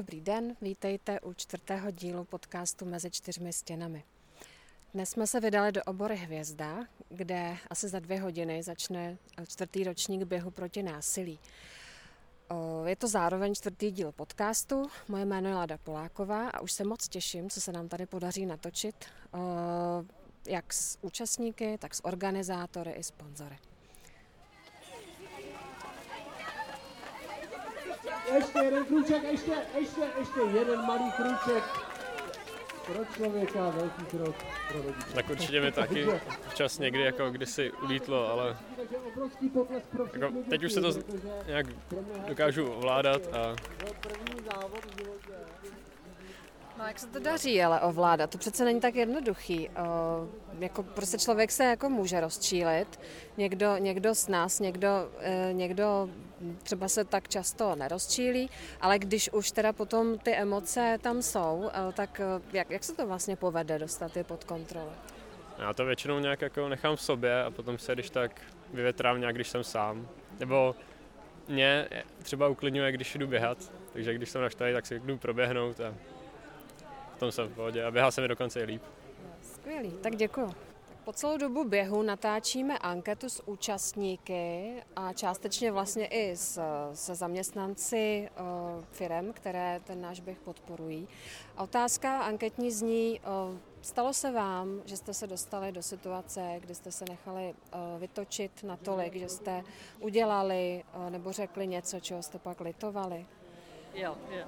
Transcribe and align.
Dobrý 0.00 0.20
den, 0.20 0.56
vítejte 0.60 1.20
u 1.20 1.32
čtvrtého 1.32 1.90
dílu 1.90 2.24
podcastu 2.24 2.86
Mezi 2.86 3.10
čtyřmi 3.10 3.52
stěnami. 3.52 4.04
Dnes 4.94 5.10
jsme 5.10 5.26
se 5.26 5.40
vydali 5.40 5.72
do 5.72 5.82
obory 5.84 6.16
Hvězda, 6.16 6.84
kde 7.08 7.56
asi 7.70 7.88
za 7.88 7.98
dvě 7.98 8.20
hodiny 8.20 8.62
začne 8.62 9.18
čtvrtý 9.48 9.84
ročník 9.84 10.22
běhu 10.22 10.50
proti 10.50 10.82
násilí. 10.82 11.38
Je 12.84 12.96
to 12.96 13.08
zároveň 13.08 13.54
čtvrtý 13.54 13.90
díl 13.90 14.12
podcastu. 14.12 14.82
Moje 15.08 15.24
jméno 15.24 15.48
je 15.48 15.54
Lada 15.54 15.78
Poláková 15.78 16.48
a 16.50 16.60
už 16.60 16.72
se 16.72 16.84
moc 16.84 17.08
těším, 17.08 17.50
co 17.50 17.60
se 17.60 17.72
nám 17.72 17.88
tady 17.88 18.06
podaří 18.06 18.46
natočit, 18.46 19.04
jak 20.46 20.72
s 20.72 20.98
účastníky, 21.02 21.78
tak 21.78 21.94
s 21.94 22.04
organizátory 22.04 22.90
i 22.90 23.02
sponzory. 23.02 23.58
Ještě 28.34 28.58
jeden 28.58 28.84
kruček, 28.84 29.22
ještě, 29.22 29.52
ještě, 29.78 30.00
ještě 30.18 30.40
jeden 30.58 30.86
malý 30.86 31.12
kruček 31.12 31.64
pro 32.86 33.04
člověka, 33.14 33.70
velký 33.70 34.04
krok 34.04 34.36
pro 34.68 34.82
rodiče. 34.82 35.14
Tak 35.14 35.30
určitě 35.30 35.60
mi 35.60 35.72
taky 35.72 36.06
včas 36.48 36.78
někdy 36.78 37.00
jako 37.00 37.30
kdysi 37.30 37.72
ulítlo, 37.72 38.32
ale 38.32 38.56
jako 40.12 40.32
teď 40.50 40.64
už 40.64 40.72
se 40.72 40.80
to 40.80 40.92
nějak 41.46 41.66
dokážu 42.28 42.72
ovládat 42.72 43.22
a 43.32 43.56
No 46.80 46.86
jak 46.86 46.98
se 46.98 47.06
to 47.06 47.20
daří 47.20 47.62
ale 47.62 47.80
ovládat? 47.80 48.30
To 48.30 48.38
přece 48.38 48.64
není 48.64 48.80
tak 48.80 48.94
jednoduchý. 48.94 49.68
O, 49.68 49.72
jako 50.58 50.82
prostě 50.82 51.18
člověk 51.18 51.52
se 51.52 51.64
jako 51.64 51.90
může 51.90 52.20
rozčílit. 52.20 53.00
Někdo, 53.36 53.76
někdo 53.76 54.14
z 54.14 54.28
nás, 54.28 54.60
někdo, 54.60 54.88
e, 55.20 55.52
někdo 55.52 56.08
třeba 56.62 56.88
se 56.88 57.04
tak 57.04 57.28
často 57.28 57.74
nerozčílí, 57.74 58.50
ale 58.80 58.98
když 58.98 59.32
už 59.32 59.52
teda 59.52 59.72
potom 59.72 60.18
ty 60.18 60.34
emoce 60.34 60.98
tam 61.02 61.22
jsou, 61.22 61.70
e, 61.72 61.92
tak 61.92 62.20
jak, 62.52 62.70
jak 62.70 62.84
se 62.84 62.94
to 62.96 63.06
vlastně 63.06 63.36
povede 63.36 63.78
dostat 63.78 64.16
je 64.16 64.24
pod 64.24 64.44
kontrolu? 64.44 64.92
Já 65.58 65.74
to 65.74 65.84
většinou 65.84 66.18
nějak 66.18 66.42
jako 66.42 66.68
nechám 66.68 66.96
v 66.96 67.02
sobě 67.02 67.44
a 67.44 67.50
potom 67.50 67.78
se 67.78 67.94
když 67.94 68.10
tak 68.10 68.40
vyvětrám 68.74 69.20
nějak, 69.20 69.34
když 69.34 69.48
jsem 69.48 69.64
sám. 69.64 70.08
Nebo 70.38 70.74
mě 71.48 71.88
třeba 72.22 72.48
uklidňuje, 72.48 72.92
když 72.92 73.14
jdu 73.14 73.26
běhat, 73.26 73.58
takže 73.92 74.14
když 74.14 74.30
jsem 74.30 74.42
naštvaný, 74.42 74.72
tak 74.72 74.86
si 74.86 74.98
jdu 74.98 75.18
proběhnout 75.18 75.80
a 75.80 75.94
tom 77.20 77.32
jsem 77.32 77.48
v 77.48 77.54
pohodě 77.54 77.84
a 77.84 77.90
běhal 77.90 78.12
se 78.12 78.20
mi 78.20 78.28
dokonce 78.28 78.60
i 78.60 78.64
líp. 78.64 78.82
Skvělý, 79.42 79.90
tak 79.90 80.16
děkuji. 80.16 80.50
Po 81.04 81.12
celou 81.12 81.36
dobu 81.36 81.64
běhu 81.64 82.02
natáčíme 82.02 82.78
anketu 82.78 83.28
s 83.28 83.48
účastníky 83.48 84.74
a 84.96 85.12
částečně 85.12 85.72
vlastně 85.72 86.06
i 86.06 86.36
s, 86.36 86.60
se 86.94 87.14
zaměstnanci 87.14 88.28
uh, 88.30 88.84
firem, 88.90 89.32
které 89.32 89.80
ten 89.84 90.00
náš 90.00 90.20
běh 90.20 90.38
podporují. 90.38 91.08
A 91.56 91.62
otázka 91.62 92.20
anketní 92.20 92.70
zní, 92.70 93.20
uh, 93.20 93.56
stalo 93.82 94.12
se 94.12 94.32
vám, 94.32 94.82
že 94.84 94.96
jste 94.96 95.14
se 95.14 95.26
dostali 95.26 95.72
do 95.72 95.82
situace, 95.82 96.56
kdy 96.60 96.74
jste 96.74 96.92
se 96.92 97.04
nechali 97.08 97.54
uh, 97.74 98.00
vytočit 98.00 98.62
natolik, 98.62 99.16
že 99.16 99.28
jste 99.28 99.64
udělali 100.00 100.84
uh, 100.96 101.10
nebo 101.10 101.32
řekli 101.32 101.66
něco, 101.66 102.00
čeho 102.00 102.22
jste 102.22 102.38
pak 102.38 102.60
litovali? 102.60 103.26
Jo, 103.94 104.16
jo. 104.30 104.44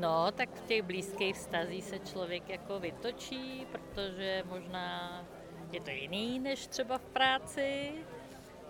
No, 0.00 0.32
tak 0.32 0.48
v 0.54 0.66
těch 0.66 0.82
blízkých 0.82 1.36
vztazích 1.36 1.84
se 1.84 1.98
člověk 1.98 2.48
jako 2.48 2.80
vytočí, 2.80 3.66
protože 3.72 4.42
možná 4.48 5.24
je 5.72 5.80
to 5.80 5.90
jiný 5.90 6.38
než 6.38 6.66
třeba 6.66 6.98
v 6.98 7.04
práci, 7.04 7.92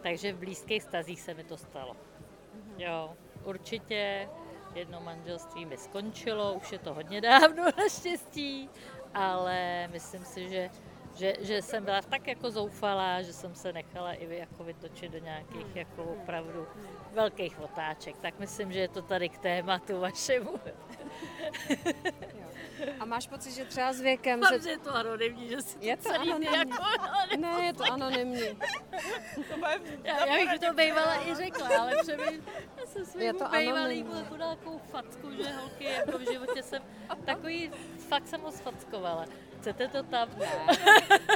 takže 0.02 0.32
v 0.32 0.38
blízkých 0.38 0.82
vztazích 0.82 1.20
se 1.20 1.34
mi 1.34 1.44
to 1.44 1.56
stalo. 1.56 1.96
Jo, 2.78 3.16
určitě 3.44 4.28
jedno 4.74 5.00
manželství 5.00 5.66
mi 5.66 5.76
skončilo, 5.76 6.54
už 6.54 6.72
je 6.72 6.78
to 6.78 6.94
hodně 6.94 7.20
dávno 7.20 7.64
naštěstí, 7.78 8.70
ale 9.14 9.88
myslím 9.92 10.24
si, 10.24 10.48
že 10.48 10.70
že, 11.16 11.34
že 11.40 11.62
jsem 11.62 11.84
byla 11.84 12.02
tak 12.02 12.26
jako 12.26 12.50
zoufalá, 12.50 13.22
že 13.22 13.32
jsem 13.32 13.54
se 13.54 13.72
nechala 13.72 14.12
i 14.12 14.38
jako 14.38 14.64
vytočit 14.64 15.12
do 15.12 15.18
nějakých 15.18 15.76
jako 15.76 16.04
opravdu 16.04 16.66
velkých 17.12 17.60
otáček. 17.60 18.16
Tak 18.18 18.38
myslím, 18.38 18.72
že 18.72 18.78
je 18.80 18.88
to 18.88 19.02
tady 19.02 19.28
k 19.28 19.38
tématu 19.38 20.00
vašemu. 20.00 20.50
A 23.00 23.04
máš 23.04 23.26
pocit, 23.26 23.52
že 23.52 23.64
třeba 23.64 23.92
s 23.92 24.00
věkem... 24.00 24.40
Mám, 24.40 24.62
že 24.62 24.70
je 24.70 24.78
to 24.78 24.94
anonymní, 24.94 25.48
že 25.48 25.62
si 25.62 25.78
je 25.80 25.96
to 25.96 26.10
anonymní. 26.10 26.58
Jako, 26.58 26.82
ne, 27.38 27.66
je 27.66 27.72
to 27.72 27.84
anonymní. 27.92 28.58
já, 30.04 30.26
já 30.26 30.52
bych 30.52 30.60
to 30.60 30.74
bývala 30.74 31.28
i 31.28 31.34
řekla, 31.34 31.68
ale 31.80 31.92
přemýšlím, 32.02 32.44
já 32.80 32.86
jsem 32.86 33.06
svým 33.06 33.34
bývalýmu 33.58 34.14
jako 34.14 34.36
takovou 34.36 34.80
facku, 34.90 35.30
že 35.30 35.52
holky 35.52 35.84
jako 35.84 36.18
v 36.18 36.32
životě 36.32 36.62
jsem 36.62 36.82
takový, 37.24 37.70
fakt 38.08 38.26
jsem 38.26 38.40
ho 38.40 38.52
sfackovala. 38.52 39.26
Chcete 39.60 39.88
to 39.88 40.02
tam? 40.02 40.28
Ne, 40.38 40.76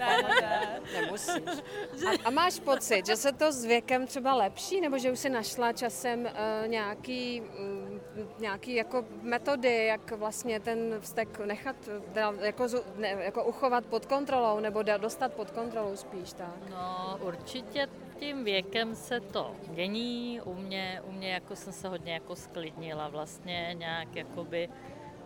ne, 0.00 0.22
ne, 0.22 0.40
ne. 0.40 0.80
nemusíš. 1.00 1.62
A, 2.06 2.10
a 2.24 2.30
máš 2.30 2.60
pocit, 2.60 3.06
že 3.06 3.16
se 3.16 3.32
to 3.32 3.52
s 3.52 3.64
věkem 3.64 4.06
třeba 4.06 4.34
lepší, 4.34 4.80
nebo 4.80 4.98
že 4.98 5.12
už 5.12 5.18
si 5.18 5.30
našla 5.30 5.72
časem 5.72 6.20
uh, 6.20 6.68
nějaký, 6.68 7.40
um, 7.40 7.95
nějaký 8.38 8.74
jako 8.74 9.04
metody, 9.22 9.86
jak 9.86 10.12
vlastně 10.12 10.60
ten 10.60 11.00
vztek 11.00 11.38
nechat, 11.38 11.76
teda 12.12 12.32
jako, 12.40 12.66
ne, 12.96 13.08
jako 13.08 13.44
uchovat 13.44 13.86
pod 13.86 14.06
kontrolou, 14.06 14.60
nebo 14.60 14.82
dostat 14.82 15.32
pod 15.32 15.50
kontrolou 15.50 15.96
spíš 15.96 16.32
tak? 16.32 16.70
No, 16.70 17.18
určitě 17.20 17.88
tím 18.18 18.44
věkem 18.44 18.94
se 18.94 19.20
to 19.20 19.54
mění. 19.68 20.40
U 20.44 20.54
mě, 20.54 21.02
u 21.08 21.12
mě 21.12 21.32
jako 21.32 21.56
jsem 21.56 21.72
se 21.72 21.88
hodně 21.88 22.12
jako 22.12 22.36
sklidnila 22.36 23.08
vlastně 23.08 23.74
nějak 23.78 24.16
jakoby 24.16 24.68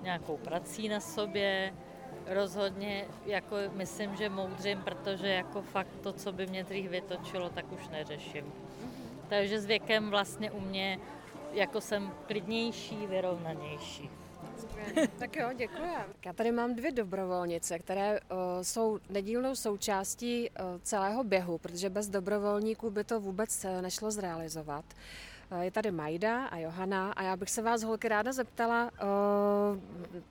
nějakou 0.03 0.37
prací 0.37 0.89
na 0.89 1.01
sobě 1.01 1.75
rozhodně 2.27 3.07
jako 3.27 3.57
myslím, 3.73 4.17
že 4.17 4.29
moudřím, 4.29 4.83
protože 4.83 5.29
jako 5.29 5.63
fakt 5.63 5.97
to, 6.03 6.13
co 6.13 6.33
by 6.33 6.47
mě 6.47 6.65
dřív 6.65 6.91
vytočilo, 6.91 7.51
tak 7.51 7.73
už 7.73 7.89
neřeším. 7.89 8.45
Mm-hmm. 8.45 9.29
Takže 9.29 9.61
s 9.61 9.67
věkem 9.67 10.11
vlastně 10.11 10.51
u 10.51 10.61
mě 10.61 10.99
jako 11.53 11.81
jsem 11.81 12.13
klidnější, 12.27 13.07
vyrovnanější. 13.07 14.11
Tak 15.19 15.37
jo, 15.37 15.49
děkuji. 15.57 15.91
Já 16.27 16.33
tady 16.33 16.53
mám 16.53 16.75
dvě 16.75 16.93
dobrovolnice, 16.93 17.79
které 17.79 18.21
uh, 18.21 18.37
jsou 18.63 18.99
nedílnou 19.09 19.55
součástí 19.55 20.51
uh, 20.51 20.81
celého 20.83 21.25
běhu, 21.25 21.59
protože 21.59 21.91
bez 21.91 22.09
dobrovolníků 22.09 22.91
by 22.91 23.05
to 23.05 23.21
vůbec 23.21 23.65
uh, 23.65 23.83
nešlo 23.83 24.11
zrealizovat. 24.11 24.85
Je 25.61 25.71
tady 25.71 25.91
Majda 25.91 26.45
a 26.47 26.59
Johana 26.59 27.13
a 27.13 27.23
já 27.23 27.37
bych 27.37 27.51
se 27.51 27.63
vás 27.63 27.83
holky 27.83 28.09
ráda 28.09 28.33
zeptala, 28.33 28.91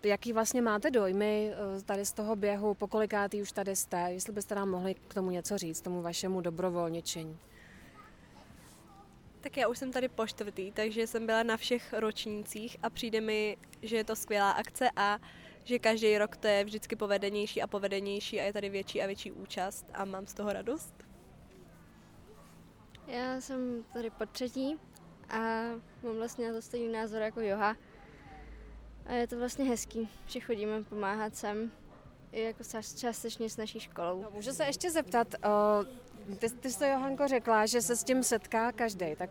jaký 0.03 0.33
vlastně 0.33 0.61
máte 0.61 0.91
dojmy 0.91 1.53
tady 1.85 2.05
z 2.05 2.11
toho 2.11 2.35
běhu, 2.35 2.73
po 2.73 2.87
kolikátý 2.87 3.41
už 3.41 3.51
tady 3.51 3.75
jste, 3.75 4.07
jestli 4.11 4.33
byste 4.33 4.55
nám 4.55 4.69
mohli 4.69 4.93
k 4.93 5.13
tomu 5.13 5.31
něco 5.31 5.57
říct, 5.57 5.81
tomu 5.81 6.01
vašemu 6.01 6.41
dobrovolničení. 6.41 7.37
Tak 9.41 9.57
já 9.57 9.67
už 9.67 9.77
jsem 9.77 9.91
tady 9.91 10.09
po 10.09 10.27
čtvrtý, 10.27 10.71
takže 10.71 11.07
jsem 11.07 11.25
byla 11.25 11.43
na 11.43 11.57
všech 11.57 11.93
ročnících 11.93 12.77
a 12.83 12.89
přijde 12.89 13.21
mi, 13.21 13.57
že 13.81 13.97
je 13.97 14.03
to 14.03 14.15
skvělá 14.15 14.51
akce 14.51 14.89
a 14.95 15.19
že 15.63 15.79
každý 15.79 16.17
rok 16.17 16.37
to 16.37 16.47
je 16.47 16.63
vždycky 16.63 16.95
povedenější 16.95 17.61
a 17.61 17.67
povedenější 17.67 18.39
a 18.39 18.43
je 18.43 18.53
tady 18.53 18.69
větší 18.69 19.01
a 19.01 19.07
větší 19.07 19.31
účast 19.31 19.85
a 19.93 20.05
mám 20.05 20.27
z 20.27 20.33
toho 20.33 20.53
radost. 20.53 20.93
Já 23.07 23.41
jsem 23.41 23.85
tady 23.93 24.09
po 24.09 24.25
třetí 24.25 24.79
a 25.29 25.37
mám 26.03 26.15
vlastně 26.17 26.47
na 26.47 26.53
to 26.53 26.61
stejný 26.61 26.93
názor 26.93 27.21
jako 27.21 27.41
Joha. 27.41 27.75
A 29.05 29.13
je 29.13 29.27
to 29.27 29.37
vlastně 29.37 29.65
hezký, 29.65 30.09
že 30.25 30.39
chodíme 30.39 30.83
pomáhat 30.83 31.35
sem 31.35 31.71
i 32.31 32.41
jako 32.41 32.63
částečně 32.97 33.49
s 33.49 33.57
naší 33.57 33.79
školou. 33.79 34.21
No, 34.21 34.31
můžu 34.33 34.51
se 34.51 34.65
ještě 34.65 34.91
zeptat, 34.91 35.35
ty, 36.35 36.49
ty 36.49 36.71
jsi 36.71 36.79
to, 36.79 36.85
Johanko, 36.85 37.27
řekla, 37.27 37.65
že 37.65 37.81
se 37.81 37.95
s 37.95 38.03
tím 38.03 38.23
setká 38.23 38.71
každý, 38.71 39.15
tak 39.15 39.29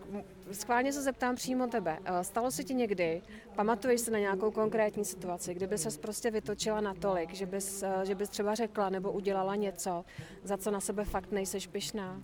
schválně 0.52 0.92
se 0.92 1.02
zeptám 1.02 1.34
přímo 1.36 1.66
tebe. 1.66 1.98
Stalo 2.22 2.50
se 2.50 2.64
ti 2.64 2.74
někdy, 2.74 3.22
pamatuješ 3.56 4.00
se 4.00 4.10
na 4.10 4.18
nějakou 4.18 4.50
konkrétní 4.50 5.04
situaci, 5.04 5.54
kdyby 5.54 5.78
se 5.78 5.98
prostě 5.98 6.30
vytočila 6.30 6.80
natolik, 6.80 7.34
že 7.34 7.46
bys, 7.46 7.84
že 8.02 8.14
bys 8.14 8.28
třeba 8.28 8.54
řekla 8.54 8.88
nebo 8.88 9.12
udělala 9.12 9.54
něco, 9.54 10.04
za 10.44 10.56
co 10.56 10.70
na 10.70 10.80
sebe 10.80 11.04
fakt 11.04 11.32
nejseš 11.32 11.66
pyšná? 11.66 12.22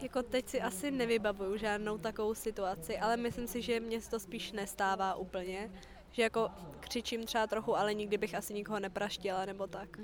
Jako 0.00 0.22
teď 0.22 0.48
si 0.48 0.60
asi 0.60 0.90
nevybavuju 0.90 1.56
žádnou 1.56 1.98
takovou 1.98 2.34
situaci, 2.34 2.98
ale 2.98 3.16
myslím 3.16 3.46
si, 3.46 3.62
že 3.62 3.80
mě 3.80 4.00
to 4.00 4.20
spíš 4.20 4.52
nestává 4.52 5.14
úplně. 5.14 5.70
Že 6.10 6.22
jako 6.22 6.50
křičím 6.80 7.24
třeba 7.24 7.46
trochu, 7.46 7.76
ale 7.76 7.94
nikdy 7.94 8.18
bych 8.18 8.34
asi 8.34 8.54
nikoho 8.54 8.80
nepraštila 8.80 9.44
nebo 9.44 9.66
tak. 9.66 9.98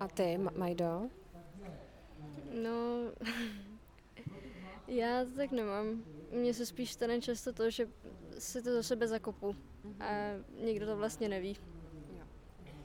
A 0.00 0.08
ty, 0.08 0.38
Majdo? 0.56 1.02
No, 2.62 3.12
já 4.88 5.24
to 5.24 5.30
tak 5.36 5.50
nemám. 5.50 6.04
Mně 6.32 6.54
se 6.54 6.66
spíš 6.66 6.92
stane 6.92 7.20
často 7.20 7.52
to, 7.52 7.70
že 7.70 7.88
si 8.38 8.62
to 8.62 8.70
do 8.70 8.82
sebe 8.82 9.08
zakopu 9.08 9.56
a 10.00 10.06
nikdo 10.64 10.86
to 10.86 10.96
vlastně 10.96 11.28
neví. 11.28 11.56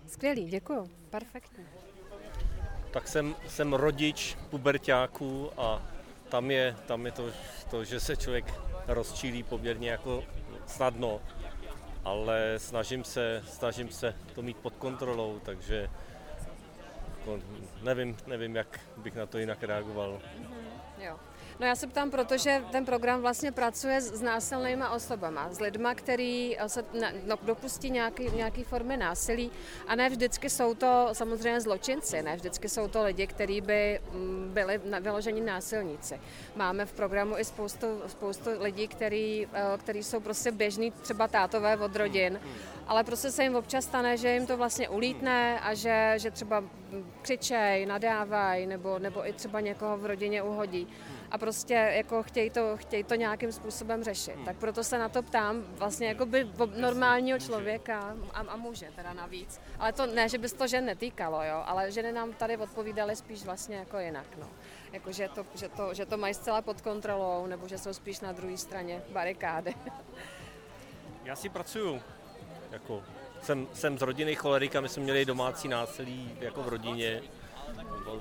Skvělý, 0.07 0.45
děkuji. 0.45 0.89
Perfektní. 1.09 1.65
Tak 2.91 3.07
jsem, 3.07 3.35
jsem 3.47 3.73
rodič 3.73 4.37
pubertáků 4.49 5.49
a 5.57 5.89
tam 6.29 6.51
je, 6.51 6.75
tam 6.85 7.05
je 7.05 7.11
to, 7.11 7.31
to, 7.69 7.83
že 7.83 7.99
se 7.99 8.15
člověk 8.15 8.53
rozčílí 8.87 9.43
poměrně 9.43 9.89
jako 9.89 10.23
snadno, 10.65 11.21
ale 12.03 12.53
snažím 12.57 13.03
se, 13.03 13.43
snažím 13.47 13.89
se 13.89 14.15
to 14.35 14.41
mít 14.41 14.57
pod 14.57 14.75
kontrolou, 14.75 15.39
takže 15.45 15.89
jako 17.25 17.43
nevím, 17.83 18.17
nevím, 18.27 18.55
jak 18.55 18.79
bych 18.97 19.15
na 19.15 19.25
to 19.25 19.37
jinak 19.37 19.63
reagoval. 19.63 20.21
Mm-hmm, 20.39 21.05
jo. 21.05 21.19
No 21.59 21.67
já 21.67 21.75
se 21.75 21.87
ptám, 21.87 22.11
protože 22.11 22.63
ten 22.71 22.85
program 22.85 23.21
vlastně 23.21 23.51
pracuje 23.51 24.01
s 24.01 24.21
násilnýma 24.21 24.89
osobama, 24.89 25.49
s 25.53 25.59
lidma, 25.59 25.95
který 25.95 26.57
se 26.67 26.85
no, 27.25 27.37
dopustí 27.41 27.89
nějaký, 27.89 28.31
nějaký 28.31 28.63
formy 28.63 28.97
násilí 28.97 29.51
a 29.87 29.95
ne 29.95 30.09
vždycky 30.09 30.49
jsou 30.49 30.73
to 30.73 31.09
samozřejmě 31.13 31.61
zločinci, 31.61 32.21
ne 32.21 32.35
vždycky 32.35 32.69
jsou 32.69 32.87
to 32.87 33.03
lidi, 33.03 33.27
kteří 33.27 33.61
by 33.61 33.99
mm, 34.11 34.49
byli 34.53 34.81
vyloženi 34.99 35.41
násilníci. 35.41 36.19
Máme 36.55 36.85
v 36.85 36.93
programu 36.93 37.37
i 37.37 37.45
spoustu, 37.45 38.01
spoustu 38.07 38.49
lidí, 38.59 38.87
který, 38.87 39.47
eh, 39.53 39.77
který 39.77 40.03
jsou 40.03 40.19
prostě 40.19 40.51
běžní 40.51 40.91
třeba 40.91 41.27
tátové 41.27 41.77
od 41.77 41.95
rodin, 41.95 42.39
ale 42.87 43.03
prostě 43.03 43.31
se 43.31 43.43
jim 43.43 43.55
občas 43.55 43.83
stane, 43.83 44.17
že 44.17 44.33
jim 44.33 44.47
to 44.47 44.57
vlastně 44.57 44.89
ulítne 44.89 45.59
a 45.59 45.73
že, 45.73 46.13
že 46.17 46.31
třeba 46.31 46.63
křičej, 47.21 47.85
nadávají 47.85 48.67
nebo, 48.67 48.99
nebo 48.99 49.27
i 49.27 49.33
třeba 49.33 49.59
někoho 49.59 49.97
v 49.97 50.05
rodině 50.05 50.43
uhodí 50.43 50.87
a 51.31 51.37
prostě 51.37 51.73
jako 51.73 52.23
chtějí 52.23 52.49
to, 52.49 52.77
chtějí 52.77 53.03
to 53.03 53.15
nějakým 53.15 53.51
způsobem 53.51 54.03
řešit. 54.03 54.35
Tak 54.45 54.57
proto 54.57 54.83
se 54.83 54.97
na 54.97 55.09
to 55.09 55.23
ptám 55.23 55.63
vlastně 55.67 56.07
jako 56.07 56.25
by 56.25 56.49
normálního 56.75 57.39
člověka 57.39 58.15
a, 58.33 58.39
a 58.39 58.55
muže 58.55 58.91
teda 58.95 59.13
navíc. 59.13 59.61
Ale 59.79 59.93
to 59.93 60.05
ne, 60.05 60.29
že 60.29 60.37
by 60.37 60.49
se 60.49 60.55
to 60.55 60.67
žen 60.67 60.85
netýkalo, 60.85 61.43
jo, 61.43 61.63
ale 61.65 61.91
ženy 61.91 62.11
nám 62.11 62.33
tady 62.33 62.57
odpovídaly 62.57 63.15
spíš 63.15 63.45
vlastně 63.45 63.75
jako 63.75 63.99
jinak, 63.99 64.27
no. 64.37 64.49
Jako, 64.91 65.11
že, 65.11 65.29
to, 65.29 65.45
že, 65.55 65.69
to, 65.69 65.93
že 65.93 66.05
to 66.05 66.17
mají 66.17 66.33
zcela 66.33 66.61
pod 66.61 66.81
kontrolou, 66.81 67.47
nebo 67.47 67.67
že 67.67 67.77
jsou 67.77 67.93
spíš 67.93 68.19
na 68.19 68.31
druhé 68.31 68.57
straně 68.57 69.01
barikády. 69.09 69.73
Já 71.23 71.35
si 71.35 71.49
pracuju, 71.49 72.01
jako 72.75 73.03
jsem, 73.41 73.67
jsem 73.73 73.97
z 73.97 74.01
rodiny 74.01 74.35
cholerika, 74.35 74.81
my 74.81 74.89
jsme 74.89 75.03
měli 75.03 75.25
domácí 75.25 75.67
násilí 75.67 76.37
jako 76.39 76.63
v 76.63 76.67
rodině 76.67 77.21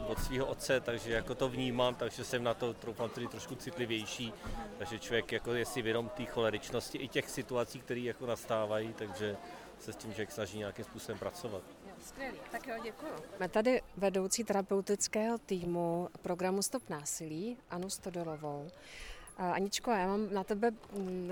od 0.06 0.18
svého 0.18 0.46
otce, 0.46 0.80
takže 0.80 1.12
jako 1.12 1.34
to 1.34 1.48
vnímám, 1.48 1.94
takže 1.94 2.24
jsem 2.24 2.44
na 2.44 2.54
to 2.54 2.74
troufám 2.74 3.10
tedy 3.10 3.26
trošku 3.28 3.54
citlivější, 3.54 4.32
takže 4.78 4.98
člověk 4.98 5.32
jako 5.32 5.54
je 5.54 5.64
si 5.64 5.82
vědom 5.82 6.08
té 6.08 6.24
choleričnosti 6.24 6.98
i 6.98 7.08
těch 7.08 7.30
situací, 7.30 7.80
které 7.80 8.00
jako 8.00 8.26
nastávají, 8.26 8.92
takže 8.92 9.36
se 9.80 9.92
s 9.92 9.96
tím 9.96 10.10
člověk 10.10 10.32
snaží 10.32 10.58
nějakým 10.58 10.84
způsobem 10.84 11.18
pracovat. 11.18 11.62
Skvělý, 12.00 12.38
tak 12.50 12.66
jo, 12.66 12.74
děkuji. 12.82 13.12
Jsme 13.36 13.48
tady 13.48 13.82
vedoucí 13.96 14.44
terapeutického 14.44 15.38
týmu 15.38 16.08
programu 16.22 16.62
Stop 16.62 16.88
násilí, 16.88 17.56
Anu 17.70 17.90
Stodolovou. 17.90 18.70
Aničko, 19.36 19.90
já 19.90 20.06
mám 20.06 20.34
na 20.34 20.44
tebe 20.44 20.70
mm, 20.70 21.30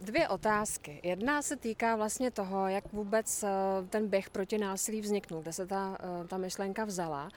dvě 0.00 0.28
otázky. 0.28 1.00
Jedna 1.02 1.42
se 1.42 1.56
týká 1.56 1.96
vlastně 1.96 2.30
toho, 2.30 2.68
jak 2.68 2.92
vůbec 2.92 3.42
eh, 3.42 3.48
ten 3.90 4.08
běh 4.08 4.30
proti 4.30 4.58
násilí 4.58 5.00
vzniknul, 5.00 5.42
kde 5.42 5.52
se 5.52 5.66
ta, 5.66 5.98
eh, 6.00 6.28
ta 6.28 6.36
myšlenka 6.36 6.84
vzala. 6.84 7.28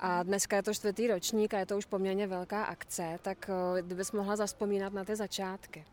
A 0.00 0.22
dneska 0.22 0.56
je 0.56 0.62
to 0.62 0.74
čtvrtý 0.74 1.06
ročník 1.06 1.54
a 1.54 1.58
je 1.58 1.66
to 1.66 1.78
už 1.78 1.84
poměrně 1.84 2.26
velká 2.26 2.64
akce, 2.64 3.18
tak 3.22 3.50
eh, 3.50 3.82
kdybys 3.82 4.12
mohla 4.12 4.36
zaspomínat 4.36 4.92
na 4.92 5.04
ty 5.04 5.16
začátky. 5.16 5.84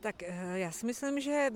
Tak 0.00 0.22
já 0.54 0.70
si 0.70 0.86
myslím, 0.86 1.20
že 1.20 1.50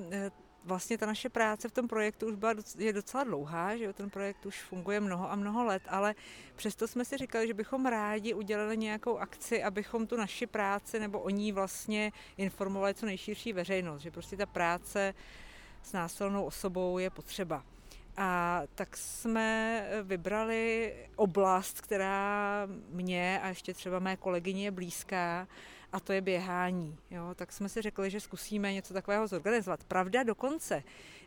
vlastně 0.64 0.98
ta 0.98 1.06
naše 1.06 1.28
práce 1.28 1.68
v 1.68 1.72
tom 1.72 1.88
projektu 1.88 2.26
už 2.26 2.34
byla, 2.34 2.54
je 2.78 2.92
docela 2.92 3.24
dlouhá, 3.24 3.76
že 3.76 3.84
jo, 3.84 3.92
ten 3.92 4.10
projekt 4.10 4.46
už 4.46 4.62
funguje 4.62 5.00
mnoho 5.00 5.30
a 5.30 5.36
mnoho 5.36 5.64
let, 5.64 5.82
ale 5.88 6.14
přesto 6.56 6.88
jsme 6.88 7.04
si 7.04 7.16
říkali, 7.16 7.46
že 7.46 7.54
bychom 7.54 7.86
rádi 7.86 8.34
udělali 8.34 8.76
nějakou 8.76 9.18
akci, 9.18 9.62
abychom 9.62 10.06
tu 10.06 10.16
naši 10.16 10.46
práci 10.46 11.00
nebo 11.00 11.20
o 11.20 11.30
ní 11.30 11.52
vlastně 11.52 12.12
informovali 12.36 12.94
co 12.94 13.06
nejširší 13.06 13.52
veřejnost, 13.52 14.02
že 14.02 14.10
prostě 14.10 14.36
ta 14.36 14.46
práce 14.46 15.14
s 15.82 15.92
násilnou 15.92 16.44
osobou 16.44 16.98
je 16.98 17.10
potřeba. 17.10 17.64
A 18.16 18.62
tak 18.74 18.96
jsme 18.96 19.86
vybrali 20.02 20.94
oblast, 21.16 21.80
která 21.80 22.68
mě 22.90 23.40
a 23.42 23.48
ještě 23.48 23.74
třeba 23.74 23.98
mé 23.98 24.16
kolegyně 24.16 24.64
je 24.64 24.70
blízká, 24.70 25.48
a 25.94 26.00
to 26.00 26.12
je 26.12 26.20
běhání. 26.20 26.98
Jo? 27.10 27.34
Tak 27.34 27.52
jsme 27.52 27.68
si 27.68 27.82
řekli, 27.82 28.10
že 28.10 28.20
zkusíme 28.20 28.72
něco 28.72 28.94
takového 28.94 29.26
zorganizovat. 29.26 29.84
Pravda 29.84 30.22
dokonce, 30.22 30.82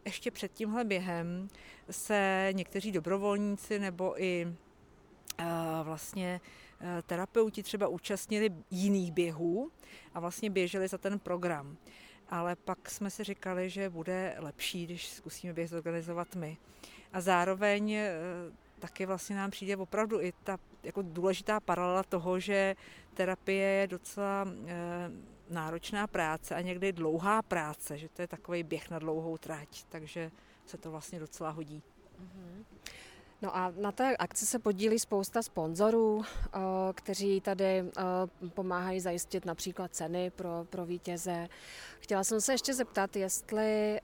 ještě 0.06 0.32
před 0.32 0.54
tímhle 0.54 0.84
během 0.84 1.50
se 1.90 2.50
někteří 2.52 2.92
dobrovolníci 2.92 3.80
nebo 3.80 4.24
i 4.24 4.46
uh, 4.46 5.46
vlastně 5.84 6.42
uh, 6.82 6.88
terapeuti 7.06 7.64
třeba 7.64 7.88
účastnili 7.88 8.50
jiných 8.72 9.12
běhů 9.12 9.72
a 10.14 10.20
vlastně 10.20 10.50
běželi 10.50 10.88
za 10.88 10.98
ten 10.98 11.20
program. 11.20 11.78
Ale 12.30 12.56
pak 12.56 12.92
jsme 12.92 13.10
si 13.10 13.24
říkali, 13.24 13.70
že 13.70 13.90
bude 13.90 14.36
lepší, 14.38 14.86
když 14.86 15.10
zkusíme 15.10 15.54
běh 15.54 15.70
zorganizovat 15.70 16.36
my. 16.36 16.58
A 17.14 17.22
zároveň 17.22 17.92
uh, 17.92 18.54
taky 18.80 19.06
vlastně 19.06 19.36
nám 19.36 19.52
přijde 19.52 19.78
opravdu 19.78 20.22
i 20.22 20.34
ta 20.44 20.58
jako 20.88 21.02
důležitá 21.02 21.60
paralela 21.60 22.04
toho, 22.04 22.40
že 22.40 22.76
terapie 23.14 23.68
je 23.68 23.88
docela 23.88 24.46
e, 24.48 24.76
náročná 25.50 26.08
práce 26.08 26.56
a 26.56 26.62
někdy 26.62 26.94
dlouhá 26.94 27.42
práce, 27.42 27.98
že 27.98 28.10
to 28.10 28.22
je 28.22 28.28
takový 28.28 28.64
běh 28.64 28.90
na 28.90 29.00
dlouhou 29.00 29.38
trať, 29.38 29.84
takže 29.90 30.32
se 30.66 30.78
to 30.78 30.92
vlastně 30.92 31.20
docela 31.20 31.50
hodí. 31.50 31.84
Mm-hmm. 32.22 32.64
No 33.42 33.56
a 33.56 33.74
na 33.78 33.92
té 33.92 34.18
akci 34.18 34.46
se 34.46 34.60
podílí 34.60 35.00
spousta 35.00 35.42
sponzorů, 35.42 36.22
eh, 36.24 36.60
kteří 36.94 37.42
tady 37.42 37.66
eh, 37.66 37.84
pomáhají 38.54 39.00
zajistit 39.00 39.46
například 39.46 39.96
ceny 39.96 40.30
pro, 40.30 40.66
pro 40.70 40.86
vítěze. 40.86 41.48
Chtěla 42.00 42.24
jsem 42.24 42.42
se 42.42 42.54
ještě 42.54 42.74
zeptat, 42.74 43.16
jestli 43.16 44.00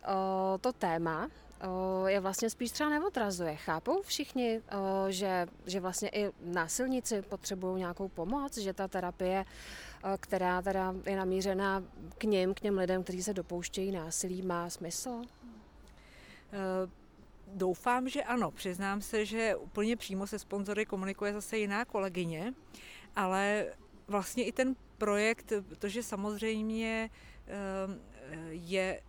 to 0.62 0.74
téma 0.74 1.30
je 2.07 2.19
vlastně 2.19 2.50
spíš 2.50 2.71
třeba 2.71 2.89
neodrazuje. 2.89 3.56
Chápou 3.56 4.01
všichni, 4.01 4.62
že, 5.10 5.48
že 5.65 5.80
vlastně 5.80 6.10
i 6.10 6.31
násilníci 6.42 7.21
potřebují 7.21 7.80
nějakou 7.80 8.07
pomoc, 8.07 8.57
že 8.57 8.74
ta 8.74 8.88
terapie, 8.88 9.45
která 10.19 10.62
teda 10.62 10.96
je 11.05 11.15
namířená 11.15 11.84
k 12.17 12.24
ním, 12.24 12.53
k 12.53 12.60
těm 12.60 12.77
lidem, 12.77 13.03
kteří 13.03 13.24
se 13.24 13.34
dopouštějí 13.34 13.91
násilí, 13.91 14.41
má 14.41 14.70
smysl? 14.70 15.22
Eh, 16.53 16.89
doufám, 17.48 18.10
že 18.10 18.24
ano. 18.24 18.51
Přiznám 18.51 19.01
se, 19.01 19.25
že 19.25 19.55
úplně 19.55 19.96
přímo 19.96 20.27
se 20.27 20.39
sponzory 20.39 20.86
komunikuje 20.86 21.34
zase 21.34 21.58
jiná 21.58 21.86
kolegyně, 21.86 22.53
ale 23.15 23.65
vlastně 24.08 24.43
i 24.43 24.51
ten 24.51 24.75
projekt, 24.98 25.53
protože 25.70 26.03
samozřejmě 26.03 27.10
eh, 27.48 28.38
je 28.50 29.01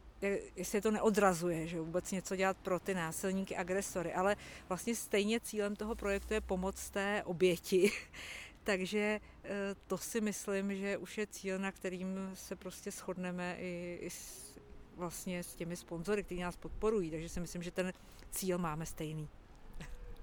jestli 0.57 0.81
to 0.81 0.91
neodrazuje, 0.91 1.67
že 1.67 1.81
vůbec 1.81 2.11
něco 2.11 2.37
dělat 2.37 2.57
pro 2.57 2.81
ty 2.81 2.95
násilníky, 2.95 3.57
agresory, 3.57 4.15
ale 4.15 4.37
vlastně 4.69 4.95
stejně 4.95 5.41
cílem 5.41 5.77
toho 5.77 5.95
projektu 5.95 6.35
je 6.35 6.41
pomoc 6.41 6.91
té 6.91 7.23
oběti. 7.25 7.91
Takže 8.65 9.21
eh, 9.45 9.51
to 9.87 9.99
si 9.99 10.21
myslím, 10.21 10.77
že 10.77 10.97
už 10.97 11.19
je 11.19 11.27
cíl, 11.27 11.59
na 11.59 11.73
kterým 11.73 12.31
se 12.35 12.57
prostě 12.57 12.91
shodneme 12.91 13.57
i, 13.59 13.99
i 14.03 14.11
s, 14.11 14.59
vlastně 14.97 15.43
s 15.43 15.55
těmi 15.55 15.77
sponzory, 15.77 16.25
kteří 16.25 16.41
nás 16.41 16.57
podporují. 16.57 17.11
Takže 17.11 17.29
si 17.29 17.41
myslím, 17.41 17.63
že 17.63 17.71
ten 17.71 17.93
cíl 18.31 18.59
máme 18.59 18.87
stejný. 18.87 19.29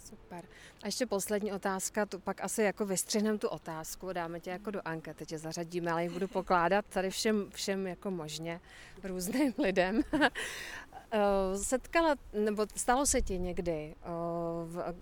Super. 0.04 0.46
A 0.84 0.86
ještě 0.86 1.06
poslední 1.06 1.54
otázka, 1.54 2.06
tu 2.06 2.20
pak 2.20 2.42
asi 2.42 2.64
jako 2.64 2.86
vystřihneme 2.86 3.38
tu 3.38 3.48
otázku, 3.48 4.14
dáme 4.14 4.40
tě 4.40 4.50
jako 4.50 4.72
do 4.72 4.82
ankety, 4.86 5.26
tě 5.26 5.38
zařadíme, 5.38 5.92
ale 5.92 6.04
ji 6.04 6.10
budu 6.10 6.28
pokládat 6.28 6.86
tady 6.90 7.10
všem, 7.10 7.50
všem 7.54 7.88
jako 7.88 8.12
možně 8.12 8.62
různým 9.04 9.54
lidem. 9.64 10.02
Eh, 11.14 11.58
setkala, 11.58 12.16
nebo 12.34 12.66
stalo 12.76 13.06
se 13.06 13.22
ti 13.22 13.40
někdy, 13.40 13.96
eh, 14.02 14.08
v, 14.66 14.94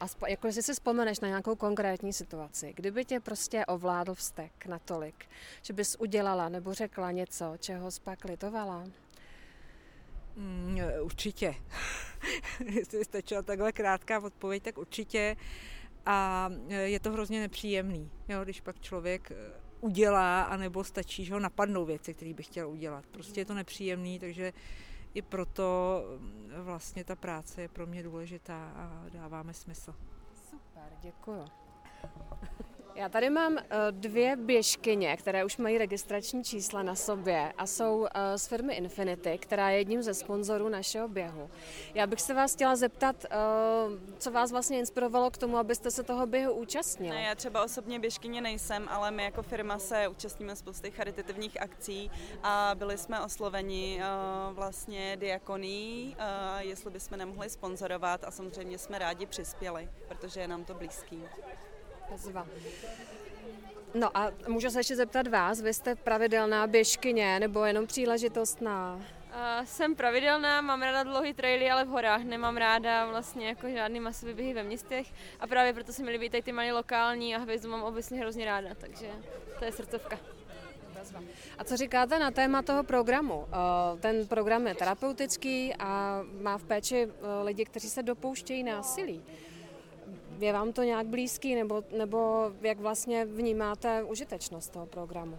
aspo, 0.00 0.26
jako 0.26 0.46
jestli 0.46 0.62
si 0.62 0.72
vzpomeneš 0.72 1.20
na 1.20 1.28
nějakou 1.28 1.56
konkrétní 1.56 2.12
situaci, 2.12 2.72
kdyby 2.76 3.04
tě 3.04 3.20
prostě 3.20 3.66
ovládl 3.66 4.14
vztek 4.14 4.66
natolik, 4.66 5.26
že 5.62 5.72
bys 5.72 5.96
udělala 5.98 6.48
nebo 6.48 6.74
řekla 6.74 7.10
něco, 7.10 7.54
čeho 7.58 7.90
jsi 7.90 8.00
pak 8.00 8.24
litovala? 8.24 8.84
Mm, 10.36 10.80
určitě. 11.00 11.54
Jestli 12.64 13.04
stačila 13.04 13.42
takhle 13.42 13.72
krátká 13.72 14.20
odpověď, 14.20 14.62
tak 14.62 14.78
určitě. 14.78 15.36
A 16.06 16.50
e, 16.68 16.74
je 16.74 17.00
to 17.00 17.12
hrozně 17.12 17.40
nepříjemný, 17.40 18.10
jo, 18.28 18.44
když 18.44 18.60
pak 18.60 18.80
člověk 18.80 19.30
e, 19.30 19.34
udělá, 19.80 20.42
anebo 20.42 20.84
stačí, 20.84 21.24
že 21.24 21.34
ho 21.34 21.40
napadnou 21.40 21.84
věci, 21.84 22.14
které 22.14 22.34
by 22.34 22.42
chtěl 22.42 22.68
udělat. 22.70 23.06
Prostě 23.06 23.40
je 23.40 23.44
to 23.44 23.54
nepříjemný, 23.54 24.18
takže 24.18 24.52
i 25.14 25.22
proto 25.22 26.02
mm, 26.18 26.50
vlastně 26.56 27.04
ta 27.04 27.16
práce 27.16 27.62
je 27.62 27.68
pro 27.68 27.86
mě 27.86 28.02
důležitá 28.02 28.72
a 28.76 29.04
dáváme 29.08 29.54
smysl. 29.54 29.94
Super, 30.50 30.92
děkuji. 31.02 31.67
Já 32.98 33.08
tady 33.08 33.30
mám 33.30 33.58
dvě 33.90 34.36
běžkyně, 34.36 35.16
které 35.16 35.44
už 35.44 35.56
mají 35.56 35.78
registrační 35.78 36.44
čísla 36.44 36.82
na 36.82 36.94
sobě 36.94 37.52
a 37.58 37.66
jsou 37.66 38.06
z 38.36 38.46
firmy 38.46 38.74
Infinity, 38.74 39.38
která 39.38 39.70
je 39.70 39.78
jedním 39.78 40.02
ze 40.02 40.14
sponzorů 40.14 40.68
našeho 40.68 41.08
běhu. 41.08 41.50
Já 41.94 42.06
bych 42.06 42.20
se 42.20 42.34
vás 42.34 42.54
chtěla 42.54 42.76
zeptat, 42.76 43.24
co 44.18 44.30
vás 44.30 44.52
vlastně 44.52 44.78
inspirovalo 44.78 45.30
k 45.30 45.38
tomu, 45.38 45.58
abyste 45.58 45.90
se 45.90 46.02
toho 46.02 46.26
běhu 46.26 46.52
účastnili? 46.52 47.16
Ne, 47.16 47.22
já 47.22 47.34
třeba 47.34 47.64
osobně 47.64 47.98
běžkyně 47.98 48.40
nejsem, 48.40 48.88
ale 48.88 49.10
my 49.10 49.24
jako 49.24 49.42
firma 49.42 49.78
se 49.78 50.08
účastníme 50.08 50.56
spousty 50.56 50.90
charitativních 50.90 51.62
akcí 51.62 52.10
a 52.42 52.72
byli 52.74 52.98
jsme 52.98 53.20
osloveni 53.20 54.00
vlastně 54.52 55.16
diakoní, 55.16 56.16
jestli 56.58 56.90
bychom 56.90 57.18
nemohli 57.18 57.50
sponzorovat 57.50 58.24
a 58.24 58.30
samozřejmě 58.30 58.78
jsme 58.78 58.98
rádi 58.98 59.26
přispěli, 59.26 59.88
protože 60.08 60.40
je 60.40 60.48
nám 60.48 60.64
to 60.64 60.74
blízký. 60.74 61.22
Bezva. 62.10 62.46
No 63.94 64.16
a 64.16 64.30
můžu 64.48 64.70
se 64.70 64.80
ještě 64.80 64.96
zeptat 64.96 65.26
vás, 65.26 65.60
vy 65.60 65.74
jste 65.74 65.94
pravidelná 65.94 66.66
běžkyně 66.66 67.40
nebo 67.40 67.64
jenom 67.64 67.86
příležitostná? 67.86 68.94
Uh, 68.96 69.64
jsem 69.64 69.94
pravidelná, 69.94 70.60
mám 70.60 70.82
ráda 70.82 71.02
dlouhý 71.02 71.34
traily, 71.34 71.70
ale 71.70 71.84
v 71.84 71.88
horách. 71.88 72.22
Nemám 72.24 72.56
ráda 72.56 73.06
vlastně 73.06 73.48
jako 73.48 73.68
žádný 73.68 74.00
masový 74.00 74.34
běhy 74.34 74.54
ve 74.54 74.62
městech 74.62 75.06
a 75.40 75.46
právě 75.46 75.72
proto 75.72 75.92
se 75.92 76.02
mi 76.02 76.10
líbí 76.10 76.30
tady 76.30 76.42
ty 76.42 76.52
malé 76.52 76.72
lokální 76.72 77.36
a 77.36 77.38
hvězdu 77.38 77.70
mám 77.70 77.82
obecně 77.82 78.20
hrozně 78.20 78.44
ráda, 78.44 78.68
takže 78.74 79.06
to 79.58 79.64
je 79.64 79.72
srdcovka. 79.72 80.18
A 81.58 81.64
co 81.64 81.76
říkáte 81.76 82.18
na 82.18 82.30
téma 82.30 82.62
toho 82.62 82.82
programu? 82.82 83.46
Ten 84.00 84.26
program 84.26 84.66
je 84.66 84.74
terapeutický 84.74 85.74
a 85.78 86.20
má 86.40 86.58
v 86.58 86.64
péči 86.64 87.08
lidi, 87.42 87.64
kteří 87.64 87.90
se 87.90 88.02
dopouštějí 88.02 88.62
násilí. 88.62 89.22
Je 90.38 90.52
vám 90.52 90.72
to 90.72 90.82
nějak 90.82 91.06
blízký, 91.06 91.54
nebo, 91.54 91.84
nebo 91.96 92.50
jak 92.60 92.80
vlastně 92.80 93.24
vnímáte 93.24 94.02
užitečnost 94.02 94.72
toho 94.72 94.86
programu? 94.86 95.38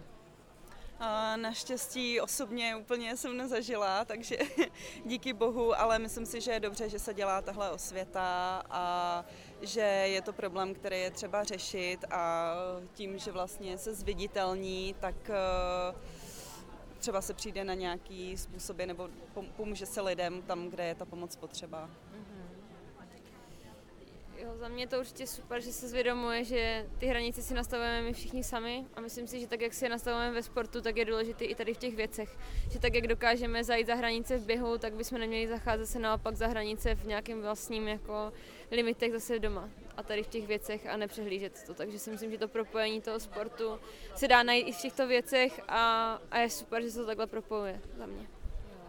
Naštěstí 1.36 2.20
osobně 2.20 2.76
úplně 2.76 3.16
jsem 3.16 3.36
nezažila, 3.36 4.04
takže 4.04 4.38
díky 5.04 5.32
bohu, 5.32 5.80
ale 5.80 5.98
myslím 5.98 6.26
si, 6.26 6.40
že 6.40 6.50
je 6.50 6.60
dobře, 6.60 6.88
že 6.88 6.98
se 6.98 7.14
dělá 7.14 7.42
tahle 7.42 7.70
osvěta 7.70 8.62
a 8.70 9.24
že 9.62 9.80
je 9.80 10.22
to 10.22 10.32
problém, 10.32 10.74
který 10.74 11.00
je 11.00 11.10
třeba 11.10 11.44
řešit 11.44 12.04
a 12.10 12.54
tím, 12.94 13.18
že 13.18 13.32
vlastně 13.32 13.78
se 13.78 13.94
zviditelní, 13.94 14.94
tak 15.00 15.30
eh, 15.30 15.94
třeba 16.98 17.20
se 17.20 17.34
přijde 17.34 17.64
na 17.64 17.74
nějaký 17.74 18.36
způsoby 18.36 18.84
nebo 18.84 19.08
pomůže 19.56 19.86
se 19.86 20.00
lidem 20.00 20.42
tam, 20.42 20.68
kde 20.68 20.84
je 20.84 20.94
ta 20.94 21.04
pomoc 21.04 21.36
potřeba. 21.36 21.90
Jo, 24.42 24.56
za 24.56 24.68
mě 24.68 24.86
to 24.86 24.98
určitě 24.98 25.26
super, 25.26 25.60
že 25.60 25.72
se 25.72 25.88
zvědomuje, 25.88 26.44
že 26.44 26.86
ty 26.98 27.06
hranice 27.06 27.42
si 27.42 27.54
nastavujeme 27.54 28.02
my 28.02 28.12
všichni 28.12 28.44
sami 28.44 28.86
a 28.94 29.00
myslím 29.00 29.26
si, 29.26 29.40
že 29.40 29.46
tak, 29.46 29.60
jak 29.60 29.74
si 29.74 29.84
je 29.84 29.88
nastavujeme 29.88 30.34
ve 30.34 30.42
sportu, 30.42 30.80
tak 30.80 30.96
je 30.96 31.04
důležité 31.04 31.44
i 31.44 31.54
tady 31.54 31.74
v 31.74 31.78
těch 31.78 31.96
věcech. 31.96 32.38
Že 32.70 32.78
tak, 32.78 32.94
jak 32.94 33.06
dokážeme 33.06 33.64
zajít 33.64 33.86
za 33.86 33.94
hranice 33.94 34.38
v 34.38 34.46
běhu, 34.46 34.78
tak 34.78 34.94
bychom 34.94 35.18
neměli 35.18 35.48
zacházet 35.48 35.86
se 35.86 35.98
naopak 35.98 36.36
za 36.36 36.46
hranice 36.46 36.94
v 36.94 37.06
nějakém 37.06 37.42
vlastním 37.42 37.88
jako 37.88 38.32
limitech 38.70 39.12
zase 39.12 39.38
doma 39.38 39.68
a 39.96 40.02
tady 40.02 40.22
v 40.22 40.28
těch 40.28 40.46
věcech 40.46 40.86
a 40.86 40.96
nepřehlížet 40.96 41.62
to. 41.66 41.74
Takže 41.74 41.98
si 41.98 42.10
myslím, 42.10 42.30
že 42.30 42.38
to 42.38 42.48
propojení 42.48 43.00
toho 43.00 43.20
sportu 43.20 43.78
se 44.14 44.28
dá 44.28 44.42
najít 44.42 44.68
i 44.68 44.72
v 44.72 44.80
těchto 44.80 45.06
věcech 45.06 45.60
a, 45.68 46.14
a 46.30 46.38
je 46.38 46.50
super, 46.50 46.82
že 46.82 46.90
se 46.90 46.98
to 46.98 47.06
takhle 47.06 47.26
propojuje 47.26 47.80
za 47.96 48.06
mě. 48.06 48.26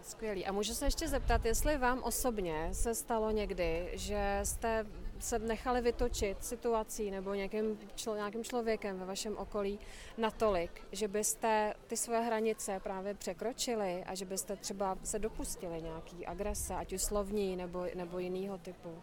Skvělý. 0.03 0.45
A 0.45 0.51
můžu 0.51 0.73
se 0.73 0.85
ještě 0.85 1.07
zeptat, 1.07 1.45
jestli 1.45 1.77
vám 1.77 2.03
osobně 2.03 2.69
se 2.71 2.95
stalo 2.95 3.31
někdy, 3.31 3.91
že 3.93 4.39
jste 4.43 4.85
se 5.23 5.39
nechali 5.39 5.81
vytočit 5.81 6.43
situací 6.43 7.11
nebo 7.11 7.33
nějakým, 7.33 7.79
člo, 7.95 8.15
nějakým 8.15 8.43
člověkem 8.43 8.99
ve 8.99 9.05
vašem 9.05 9.37
okolí 9.37 9.79
natolik, 10.17 10.81
že 10.91 11.07
byste 11.07 11.73
ty 11.87 11.97
svoje 11.97 12.19
hranice 12.19 12.79
právě 12.83 13.13
překročili 13.13 14.03
a 14.03 14.15
že 14.15 14.25
byste 14.25 14.55
třeba 14.55 14.97
se 15.03 15.19
dopustili 15.19 15.81
nějaký 15.81 16.25
agrese, 16.25 16.75
ať 16.75 16.93
už 16.93 17.01
slovní 17.01 17.55
nebo, 17.55 17.85
nebo 17.95 18.19
jiného 18.19 18.57
typu? 18.57 19.01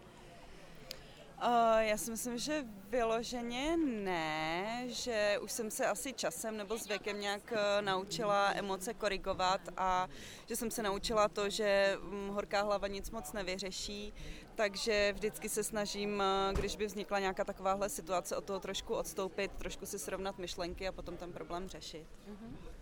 Uh, 1.42 1.78
já 1.78 1.97
si 1.97 2.11
myslím, 2.11 2.38
že 2.38 2.64
vyloženě 2.88 3.76
ne, 3.76 4.83
že 4.87 5.38
už 5.42 5.52
jsem 5.52 5.71
se 5.71 5.87
asi 5.87 6.12
časem 6.12 6.57
nebo 6.57 6.78
s 6.78 6.87
věkem 6.87 7.21
nějak 7.21 7.52
uh, 7.52 7.59
naučila 7.85 8.52
emoce 8.54 8.95
korigovat 8.95 9.61
a 9.76 10.09
že 10.47 10.57
jsem 10.57 10.71
se 10.71 10.83
naučila 10.83 11.28
to, 11.28 11.50
že 11.50 11.99
um, 12.02 12.28
horká 12.28 12.62
hlava 12.62 12.88
nic 12.88 13.11
moc 13.11 13.33
nevyřeší, 13.33 14.12
takže 14.54 15.12
vždycky 15.12 15.49
se 15.49 15.64
snažím, 15.64 16.23
uh, 16.50 16.59
když 16.59 16.76
by 16.76 16.87
vznikla 16.87 17.18
nějaká 17.18 17.45
takováhle 17.45 17.88
situace, 17.88 18.37
od 18.37 18.45
toho 18.45 18.61
trošku 18.61 18.95
odstoupit, 18.95 19.52
trošku 19.59 19.87
si 19.87 19.99
srovnat 19.99 20.38
myšlenky 20.38 20.88
a 20.88 20.92
potom 20.92 21.16
ten 21.16 21.33
problém 21.33 21.68
řešit. 21.68 22.07
Uh-huh. 22.30 22.77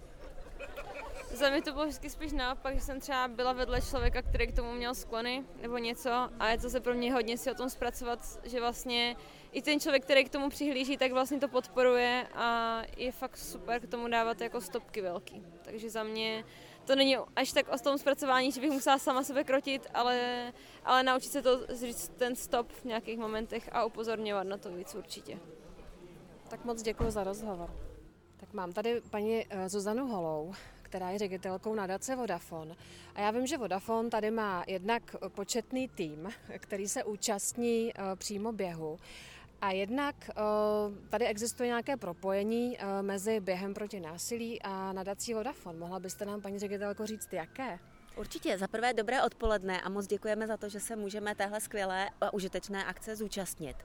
Za 1.35 1.50
mě 1.50 1.62
to 1.62 1.73
bylo 1.73 1.85
vždycky 1.85 2.11
spíš 2.11 2.33
naopak, 2.33 2.75
že 2.75 2.80
jsem 2.80 3.00
třeba 3.00 3.28
byla 3.28 3.52
vedle 3.52 3.83
člověka, 3.83 4.23
který 4.23 4.47
k 4.47 4.56
tomu 4.56 4.73
měl 4.73 4.95
sklony 4.95 5.45
nebo 5.61 5.78
něco 5.78 6.11
a 6.38 6.49
je 6.49 6.59
to 6.59 6.71
se 6.71 6.80
pro 6.80 6.95
mě 6.95 7.12
hodně 7.12 7.38
si 7.38 7.50
o 7.50 7.54
tom 7.54 7.71
zpracovat, 7.71 8.18
že 8.45 8.61
vlastně 8.61 9.16
i 9.52 9.62
ten 9.62 9.80
člověk, 9.80 10.04
který 10.04 10.25
k 10.25 10.33
tomu 10.33 10.49
přihlíží, 10.49 10.97
tak 10.97 11.12
vlastně 11.12 11.40
to 11.40 11.49
podporuje 11.49 12.26
a 12.35 12.83
je 12.97 13.12
fakt 13.12 13.37
super 13.37 13.80
k 13.80 13.90
tomu 13.90 14.09
dávat 14.09 14.40
jako 14.40 14.61
stopky 14.61 15.02
velký. 15.02 15.42
Takže 15.62 15.90
za 15.90 16.02
mě 16.02 16.45
to 16.85 16.97
není 16.97 17.16
až 17.37 17.52
tak 17.52 17.68
o 17.68 17.78
tom 17.78 17.99
zpracování, 17.99 18.52
že 18.52 18.61
bych 18.61 18.71
musela 18.71 18.99
sama 18.99 19.23
sebe 19.23 19.45
krotit, 19.45 19.87
ale, 19.95 20.52
ale 20.85 21.02
naučit 21.02 21.33
se 21.33 21.42
to 21.42 21.66
říct 21.66 22.09
ten 22.16 22.37
stop 22.37 22.73
v 22.73 22.85
nějakých 22.85 23.18
momentech 23.18 23.68
a 23.73 23.85
upozorňovat 23.85 24.47
na 24.47 24.59
to 24.59 24.71
víc 24.71 24.95
určitě. 24.95 25.38
Tak 26.49 26.64
moc 26.64 26.83
děkuji 26.83 27.11
za 27.11 27.25
rozhovor. 27.25 27.71
Tak 28.37 28.52
mám 28.52 28.73
tady 28.73 29.00
paní 29.11 29.47
eh, 29.50 29.68
Zuzanu 29.68 30.06
Holou, 30.06 30.52
která 30.96 31.10
je 31.10 31.18
ředitelkou 31.18 31.74
nadace 31.74 32.16
Vodafone. 32.16 32.74
A 33.14 33.20
já 33.20 33.30
vím, 33.30 33.46
že 33.46 33.58
Vodafone 33.58 34.10
tady 34.10 34.30
má 34.30 34.64
jednak 34.66 35.16
početný 35.28 35.88
tým, 35.88 36.28
který 36.58 36.88
se 36.88 37.04
účastní 37.04 37.92
eh, 37.94 38.16
přímo 38.16 38.52
běhu. 38.52 38.98
A 39.60 39.70
jednak 39.70 40.30
eh, 40.30 40.34
tady 41.08 41.26
existuje 41.26 41.66
nějaké 41.66 41.96
propojení 41.96 42.78
eh, 42.78 43.02
mezi 43.02 43.40
během 43.40 43.74
proti 43.74 44.00
násilí 44.00 44.62
a 44.62 44.92
nadací 44.92 45.34
Vodafone. 45.34 45.78
Mohla 45.78 46.00
byste 46.00 46.24
nám, 46.24 46.40
paní 46.40 46.58
ředitelko, 46.58 47.06
říct, 47.06 47.32
jaké? 47.32 47.78
Určitě. 48.16 48.58
Za 48.58 48.68
prvé 48.68 48.92
dobré 48.92 49.23
odpoledne 49.23 49.80
a 49.80 49.88
moc 49.88 50.06
děkujeme 50.06 50.46
za 50.46 50.56
to, 50.56 50.68
že 50.68 50.80
se 50.80 50.96
můžeme 50.96 51.35
téhle 51.35 51.61
skvělé 51.61 52.11
a 52.20 52.32
užitečné 52.32 52.85
akce 52.85 53.16
zúčastnit. 53.16 53.76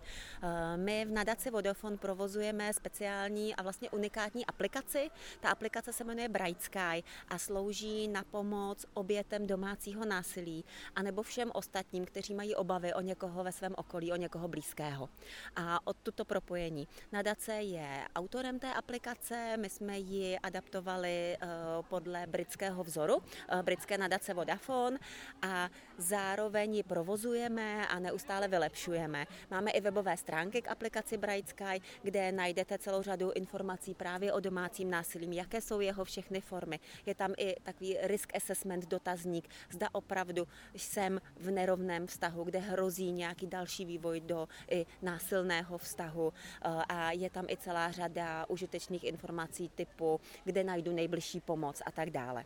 Eh, 0.43 0.77
my 0.77 1.05
v 1.05 1.11
nadaci 1.11 1.51
Vodafone 1.51 1.97
provozujeme 1.97 2.73
speciální 2.73 3.55
a 3.55 3.63
vlastně 3.63 3.89
unikátní 3.89 4.45
aplikaci. 4.45 5.09
Ta 5.39 5.49
aplikace 5.49 5.93
se 5.93 6.03
jmenuje 6.03 6.29
Bright 6.29 6.61
Sky 6.61 7.03
a 7.27 7.37
slouží 7.37 8.07
na 8.07 8.23
pomoc 8.23 8.85
obětem 8.93 9.47
domácího 9.47 10.05
násilí 10.05 10.65
a 10.95 11.01
nebo 11.01 11.23
všem 11.23 11.51
ostatním, 11.53 12.05
kteří 12.05 12.33
mají 12.33 12.55
obavy 12.55 12.93
o 12.93 13.01
někoho 13.01 13.43
ve 13.43 13.51
svém 13.51 13.73
okolí, 13.77 14.13
o 14.13 14.15
někoho 14.15 14.47
blízkého. 14.47 15.09
A 15.55 15.87
od 15.87 15.97
tuto 16.03 16.25
propojení. 16.25 16.87
Nadace 17.11 17.53
je 17.53 18.07
autorem 18.15 18.59
té 18.59 18.73
aplikace, 18.73 19.57
my 19.57 19.69
jsme 19.69 19.99
ji 19.99 20.39
adaptovali 20.39 21.37
eh, 21.41 21.47
podle 21.89 22.27
britského 22.27 22.83
vzoru, 22.83 23.23
eh, 23.49 23.63
britské 23.63 23.97
nadace 23.97 24.20
aplikace 24.21 24.33
Vodafone 24.33 24.99
a 25.41 25.69
zároveň 25.97 26.75
ji 26.75 26.83
provozujeme 26.83 27.87
a 27.87 27.99
neustále 27.99 28.47
vylepšujeme. 28.47 29.25
Máme 29.51 29.71
i 29.71 29.81
webové 29.81 30.17
stránky 30.17 30.61
k 30.61 30.71
aplikaci 30.71 31.17
Bright 31.17 31.49
Sky, 31.49 31.81
kde 32.03 32.31
najdete 32.31 32.77
celou 32.77 33.01
řadu 33.01 33.31
informací 33.31 33.93
právě 33.93 34.33
o 34.33 34.39
domácím 34.39 34.89
násilím, 34.89 35.33
jaké 35.33 35.61
jsou 35.61 35.79
jeho 35.79 36.03
všechny 36.05 36.41
formy. 36.41 36.79
Je 37.05 37.15
tam 37.15 37.33
i 37.37 37.55
takový 37.63 37.97
risk 38.01 38.35
assessment 38.35 38.85
dotazník, 38.87 39.49
zda 39.69 39.89
opravdu 39.91 40.47
jsem 40.75 41.21
v 41.35 41.51
nerovném 41.51 42.07
vztahu, 42.07 42.43
kde 42.43 42.59
hrozí 42.59 43.11
nějaký 43.11 43.47
další 43.47 43.85
vývoj 43.85 44.21
do 44.21 44.47
i 44.69 44.85
násilného 45.01 45.77
vztahu 45.77 46.33
eh, 46.33 46.69
a 46.89 47.11
je 47.11 47.29
tam 47.29 47.45
i 47.49 47.57
celá 47.57 47.91
řada 47.91 48.45
užitečných 48.49 49.03
informací 49.03 49.69
typu, 49.75 50.21
kde 50.43 50.63
najdu 50.63 50.91
nejbližší 50.93 51.41
pomoc 51.41 51.81
a 51.85 51.91
tak 51.91 52.09
dále. 52.09 52.45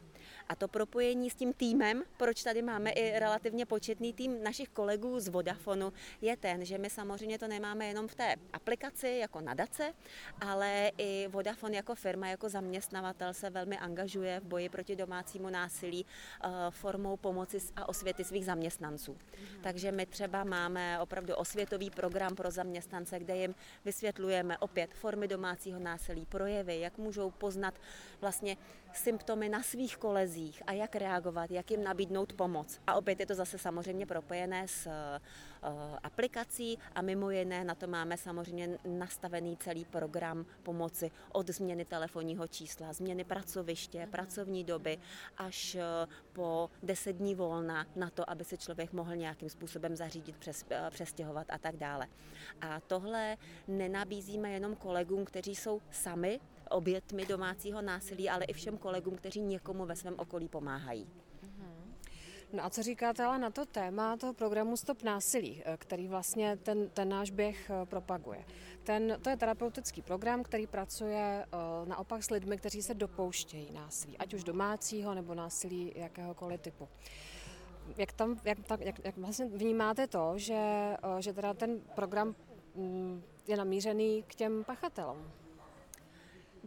A 0.49 0.55
to 0.55 0.67
propojení 0.67 1.29
s 1.29 1.35
tím 1.35 1.53
týmem, 1.53 1.64
proč 2.17 2.43
tady 2.43 2.61
máme 2.61 2.91
i 2.91 3.19
relativně 3.19 3.65
početný 3.65 4.13
tým 4.13 4.43
našich 4.43 4.69
kolegů 4.69 5.19
z 5.19 5.27
Vodafonu, 5.27 5.93
je 6.21 6.37
ten, 6.37 6.65
že 6.65 6.77
my 6.77 6.89
samozřejmě 6.89 7.39
to 7.39 7.47
nemáme 7.47 7.87
jenom 7.87 8.07
v 8.07 8.15
té 8.15 8.35
aplikaci 8.53 9.17
jako 9.21 9.41
nadace, 9.41 9.93
ale 10.41 10.91
i 10.97 11.27
Vodafone 11.27 11.75
jako 11.75 11.95
firma, 11.95 12.27
jako 12.27 12.49
zaměstnavatel 12.49 13.33
se 13.33 13.49
velmi 13.49 13.77
angažuje 13.77 14.39
v 14.39 14.43
boji 14.43 14.69
proti 14.69 14.95
domácímu 14.95 15.49
násilí 15.49 16.05
eh, 16.05 16.49
formou 16.69 17.17
pomoci 17.17 17.57
a 17.75 17.89
osvěty 17.89 18.23
svých 18.23 18.45
zaměstnanců. 18.45 19.11
Mhm. 19.11 19.61
Takže 19.61 19.91
my 19.91 20.05
třeba 20.05 20.43
máme 20.43 20.99
opravdu 20.99 21.35
osvětový 21.35 21.89
program 21.89 22.35
pro 22.35 22.51
zaměstnance, 22.51 23.19
kde 23.19 23.37
jim 23.37 23.55
vysvětlujeme 23.85 24.57
opět 24.57 24.93
formy 24.93 25.27
domácího 25.27 25.79
násilí, 25.79 26.25
projevy, 26.25 26.79
jak 26.79 26.97
můžou 26.97 27.31
poznat 27.31 27.73
vlastně 28.21 28.57
symptomy 28.97 29.49
na 29.49 29.63
svých 29.63 29.97
kolezích 29.97 30.63
a 30.67 30.71
jak 30.71 30.95
reagovat, 30.95 31.51
jak 31.51 31.71
jim 31.71 31.83
nabídnout 31.83 32.33
pomoc. 32.33 32.79
A 32.87 32.93
opět 32.93 33.19
je 33.19 33.25
to 33.25 33.35
zase 33.35 33.57
samozřejmě 33.57 34.05
propojené 34.05 34.67
s 34.67 34.87
eh, 34.87 35.19
aplikací 36.03 36.79
a 36.95 37.01
mimo 37.01 37.31
jiné 37.31 37.63
na 37.63 37.75
to 37.75 37.87
máme 37.87 38.17
samozřejmě 38.17 38.77
nastavený 38.85 39.57
celý 39.57 39.85
program 39.85 40.45
pomoci 40.63 41.11
od 41.31 41.49
změny 41.49 41.85
telefonního 41.85 42.47
čísla, 42.47 42.93
změny 42.93 43.23
pracoviště, 43.23 44.07
pracovní 44.11 44.63
doby 44.63 44.97
až 45.37 45.77
po 46.33 46.69
10 46.83 47.13
dní 47.13 47.35
volna 47.35 47.85
na 47.95 48.09
to, 48.09 48.29
aby 48.29 48.43
se 48.43 48.57
člověk 48.57 48.93
mohl 48.93 49.15
nějakým 49.15 49.49
způsobem 49.49 49.95
zařídit, 49.95 50.37
přes, 50.37 50.65
přestěhovat 50.89 51.47
a 51.49 51.57
tak 51.57 51.75
dále. 51.75 52.07
A 52.61 52.79
tohle 52.79 53.37
nenabízíme 53.67 54.51
jenom 54.51 54.75
kolegům, 54.75 55.25
kteří 55.25 55.55
jsou 55.55 55.81
sami 55.91 56.39
obětmi 56.71 57.25
domácího 57.25 57.81
násilí, 57.81 58.29
ale 58.29 58.45
i 58.45 58.53
všem 58.53 58.77
kolegům, 58.77 59.15
kteří 59.15 59.41
někomu 59.41 59.85
ve 59.85 59.95
svém 59.95 60.15
okolí 60.17 60.47
pomáhají. 60.47 61.07
No 62.53 62.65
a 62.65 62.69
co 62.69 62.83
říkáte 62.83 63.23
ale 63.23 63.39
na 63.39 63.49
to 63.49 63.65
téma 63.65 64.17
toho 64.17 64.33
programu 64.33 64.77
Stop 64.77 65.03
násilí, 65.03 65.63
eh, 65.65 65.77
který 65.77 66.07
vlastně 66.07 66.57
ten, 66.57 66.89
ten 66.89 67.09
náš 67.09 67.31
běh 67.31 67.69
eh, 67.69 67.85
propaguje? 67.85 68.45
Ten, 68.83 69.17
to 69.21 69.29
je 69.29 69.37
terapeutický 69.37 70.01
program, 70.01 70.43
který 70.43 70.67
pracuje 70.67 71.45
uh, 71.45 71.87
naopak 71.87 72.23
s 72.23 72.29
lidmi, 72.29 72.57
kteří 72.57 72.81
se 72.81 72.93
dopouštějí 72.93 73.71
násilí, 73.71 74.17
ať 74.17 74.33
už 74.33 74.43
domácího 74.43 75.13
nebo 75.13 75.33
násilí 75.33 75.93
jakéhokoliv 75.95 76.61
typu. 76.61 76.87
Jak, 77.97 78.13
tam, 78.13 78.39
jak, 78.43 78.57
tak, 78.67 78.81
jak, 78.81 79.05
jak 79.05 79.17
vlastně 79.17 79.45
vnímáte 79.45 80.07
to, 80.07 80.33
že, 80.35 80.95
že 81.19 81.33
teda 81.33 81.53
ten 81.53 81.79
program 81.95 82.35
um, 82.73 83.23
je 83.47 83.57
namířený 83.57 84.23
k 84.27 84.35
těm 84.35 84.63
pachatelům? 84.63 85.31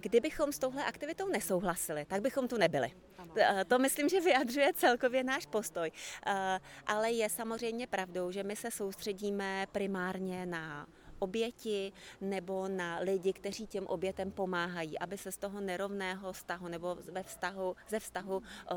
Kdybychom 0.01 0.53
s 0.53 0.59
touhle 0.59 0.85
aktivitou 0.85 1.29
nesouhlasili, 1.29 2.05
tak 2.05 2.23
bychom 2.23 2.49
tu 2.49 2.57
nebyli. 2.57 2.93
Eh, 3.37 3.65
to 3.65 3.79
myslím, 3.79 4.09
že 4.09 4.21
vyjadřuje 4.21 4.73
celkově 4.73 5.25
náš 5.25 5.47
postoj. 5.47 5.91
Eh, 6.27 6.61
ale 6.87 7.11
je 7.11 7.29
samozřejmě 7.29 7.87
pravdou, 7.87 8.31
že 8.31 8.43
my 8.43 8.57
se 8.57 8.71
soustředíme 8.71 9.67
primárně 9.73 10.47
na 10.47 10.87
oběti 11.19 11.93
nebo 12.21 12.69
na 12.69 12.99
lidi, 12.99 13.33
kteří 13.33 13.67
těm 13.67 13.87
obětem 13.87 14.31
pomáhají, 14.31 14.99
aby 14.99 15.19
se 15.19 15.33
z 15.33 15.39
toho 15.39 15.61
nerovného 15.61 16.33
vztahu 16.33 16.69
nebo 16.69 16.97
ve 17.13 17.23
vztahu, 17.23 17.77
ze 17.89 18.01
vztahu 18.01 18.43
eh, 18.43 18.75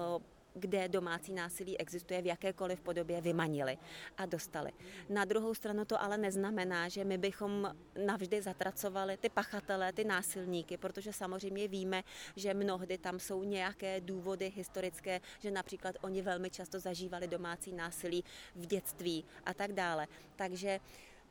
kde 0.54 0.88
domácí 0.88 1.34
násilí 1.34 1.78
existuje 1.78 2.22
v 2.22 2.26
jakékoliv 2.26 2.82
podobě, 2.82 3.22
vymanili 3.22 3.78
a 4.18 4.26
dostali. 4.26 4.72
Na 5.10 5.26
druhou 5.26 5.54
stranu 5.54 5.86
to 5.86 6.02
ale 6.02 6.18
neznamená, 6.18 6.90
že 6.90 7.04
my 7.04 7.18
bychom 7.18 7.76
navždy 8.06 8.42
zatracovali 8.42 9.18
ty 9.18 9.30
pachatele, 9.30 9.94
ty 9.94 10.04
násilníky, 10.04 10.78
protože 10.78 11.14
samozřejmě 11.14 11.68
víme, 11.68 12.04
že 12.36 12.54
mnohdy 12.54 12.98
tam 12.98 13.20
jsou 13.20 13.44
nějaké 13.44 14.02
důvody 14.02 14.54
historické, 14.56 15.22
že 15.40 15.52
například 15.52 15.96
oni 16.02 16.22
velmi 16.22 16.50
často 16.50 16.80
zažívali 16.80 17.28
domácí 17.28 17.74
násilí 17.74 18.24
v 18.56 18.66
dětství 18.66 19.26
a 19.46 19.54
tak 19.54 19.74
dále. 19.74 20.08
Takže 20.36 20.80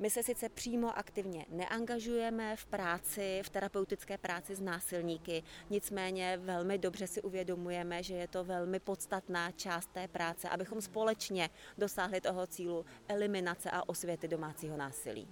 my 0.00 0.10
se 0.10 0.22
sice 0.22 0.48
přímo 0.48 0.98
aktivně 0.98 1.46
neangažujeme 1.48 2.56
v 2.56 2.66
práci, 2.66 3.42
v 3.44 3.50
terapeutické 3.50 4.18
práci 4.18 4.54
s 4.54 4.60
násilníky, 4.60 5.42
nicméně 5.70 6.36
velmi 6.36 6.78
dobře 6.78 7.06
si 7.06 7.22
uvědomujeme, 7.22 8.02
že 8.02 8.14
je 8.14 8.28
to 8.28 8.44
velmi 8.44 8.80
podstatná 8.80 9.50
část 9.50 9.86
té 9.92 10.08
práce, 10.08 10.48
abychom 10.48 10.80
společně 10.80 11.50
dosáhli 11.78 12.20
toho 12.20 12.46
cílu 12.46 12.84
eliminace 13.08 13.70
a 13.70 13.88
osvěty 13.88 14.28
domácího 14.28 14.76
násilí. 14.76 15.28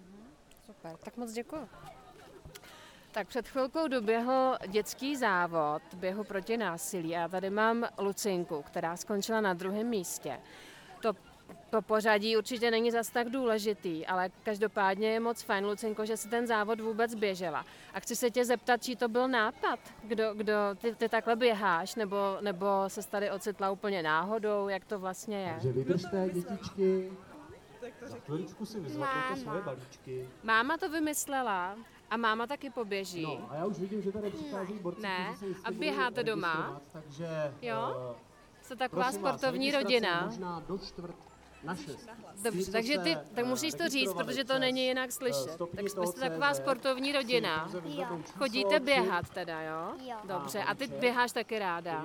Super, 0.67 0.97
tak 0.97 1.17
moc 1.17 1.33
děkuji. 1.33 1.69
Tak 3.13 3.29
před 3.29 3.49
chvilkou 3.49 3.89
doběhl 3.89 4.59
dětský 4.67 5.17
závod 5.17 5.83
běhu 5.95 6.25
proti 6.25 6.57
násilí 6.57 7.17
a 7.17 7.29
tady 7.29 7.51
mám 7.51 7.89
Lucinku, 7.99 8.63
která 8.63 8.97
skončila 8.97 9.41
na 9.41 9.55
druhém 9.55 9.87
místě. 9.87 10.41
To 11.71 11.83
pořadí 11.83 12.37
určitě 12.37 12.71
není 12.71 12.91
zas 12.91 13.11
tak 13.11 13.29
důležitý, 13.29 14.07
ale 14.07 14.31
každopádně 14.43 15.09
je 15.11 15.21
moc 15.21 15.43
fajn, 15.43 15.67
Lucinko, 15.67 16.07
že 16.07 16.17
si 16.17 16.29
ten 16.29 16.47
závod 16.47 16.81
vůbec 16.81 17.15
běžela. 17.15 17.65
A 17.95 18.01
chci 18.01 18.17
se 18.17 18.31
tě 18.31 18.45
zeptat, 18.45 18.83
či 18.83 18.97
to 18.97 19.09
byl 19.09 19.29
nápad, 19.29 19.79
kdo, 20.05 20.35
kdo 20.35 20.53
ty, 20.81 20.95
ty 20.95 21.09
takhle 21.09 21.37
běháš, 21.37 21.95
nebo, 21.95 22.17
nebo 22.41 22.67
se 22.89 23.09
tady 23.11 23.31
ocitla 23.31 23.71
úplně 23.71 24.03
náhodou, 24.03 24.69
jak 24.69 24.85
to 24.85 24.99
vlastně 24.99 25.37
je? 25.43 25.53
Takže 25.53 25.73
vydržte, 25.73 26.31
dětičky. 26.33 27.13
Za 28.03 28.17
chviličku 28.17 28.67
si 28.67 28.81
vyzvednete 28.81 29.37
své 29.37 29.63
balíčky. 29.63 30.29
Máma 30.43 30.77
to 30.77 30.89
vymyslela 30.89 31.77
a 32.11 32.17
máma 32.17 32.47
taky 32.47 32.71
poběží. 32.71 33.23
No 33.23 33.47
a 33.51 33.55
já 33.57 33.67
už 33.67 33.79
vidím, 33.79 34.03
že 34.03 34.13
tady 34.13 34.31
přichází 34.31 34.75
borci, 34.75 35.03
Ne, 35.03 35.35
a 35.65 35.71
běháte 35.71 36.23
doma? 36.23 36.81
Takže, 36.93 37.29
Jo? 37.63 37.97
eh, 38.15 38.29
Jste 38.63 38.77
taková 38.77 39.03
vás, 39.03 39.15
sportovní 39.15 39.71
registrace 39.71 39.85
rodina. 39.85 40.27
Možná 40.27 40.61
do 40.69 40.79
čtvrt 40.79 41.17
na 41.63 41.75
šest. 41.75 42.09
Dobře, 42.43 42.73
takže 42.73 42.99
ty, 42.99 43.15
tak 43.15 43.45
eh, 43.45 43.49
musíš 43.49 43.75
to 43.75 43.89
říct, 43.89 43.93
registrovali 43.93 44.27
protože 44.27 44.45
to 44.45 44.59
není 44.59 44.87
jinak 44.87 45.09
eh, 45.09 45.13
slyšet. 45.13 45.59
Tak 45.77 45.93
toho 45.95 46.07
jste 46.07 46.21
taková 46.21 46.55
sportovní 46.55 47.13
rodina. 47.13 47.71
Chodíte 48.39 48.81
běhat 48.81 49.31
teda, 49.31 49.63
jo? 49.63 49.93
Jo. 50.05 50.17
Dobře, 50.25 50.63
A 50.63 50.75
ty 50.75 50.87
běháš 50.87 51.33
taky 51.33 51.59
ráda. 51.59 52.05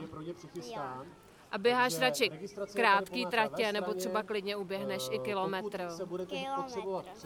A 1.51 1.57
běháš 1.57 1.99
radši 1.99 2.31
krátký 2.73 3.25
tratě, 3.25 3.71
nebo 3.71 3.93
třeba 3.93 4.23
klidně 4.23 4.55
uběhneš 4.55 5.07
i 5.11 5.15
Eh, 5.15 5.19
kilometr. 5.19 5.87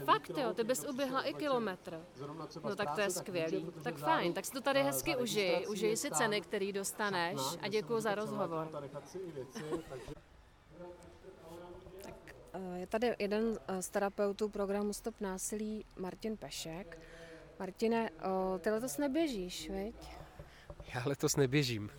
Fakt 0.05 0.31
jo, 0.37 0.53
ty 0.53 0.63
bys 0.63 0.85
uběhla 0.89 1.21
i 1.21 1.33
kilometr. 1.33 2.01
No 2.63 2.75
tak 2.75 2.95
to 2.95 3.01
je 3.01 3.09
skvělý. 3.09 3.71
Tak 3.83 3.95
fajn, 3.95 4.33
tak 4.33 4.45
si 4.45 4.51
to 4.51 4.61
tady 4.61 4.79
eh, 4.79 4.83
hezky 4.83 5.15
užij. 5.15 5.65
Užij 5.69 5.97
si 5.97 6.11
ceny, 6.11 6.41
který 6.41 6.73
dostaneš 6.73 7.41
a 7.61 7.67
děkuji 7.67 7.99
za 7.99 8.15
rozhovor. 8.15 8.69
a 8.73 8.79
nechat 8.79 9.09
si 9.09 9.17
i 9.17 9.31
věci, 9.31 9.63
takže 9.89 10.11
Eh, 10.79 12.46
Je 12.75 12.87
tady 12.87 13.15
jeden 13.19 13.59
eh, 13.67 13.81
z 13.81 13.89
terapeutů 13.89 14.49
programu 14.49 14.93
Stop 14.93 15.21
násilí, 15.21 15.85
Martin 15.95 16.37
Pešek. 16.37 16.99
Martine, 17.59 18.09
eh, 18.19 18.59
ty 18.59 18.69
letos 18.69 18.97
neběžíš, 18.97 19.69
veď? 19.69 19.95
Já 20.93 21.03
letos 21.05 21.35
neběžím. 21.35 21.89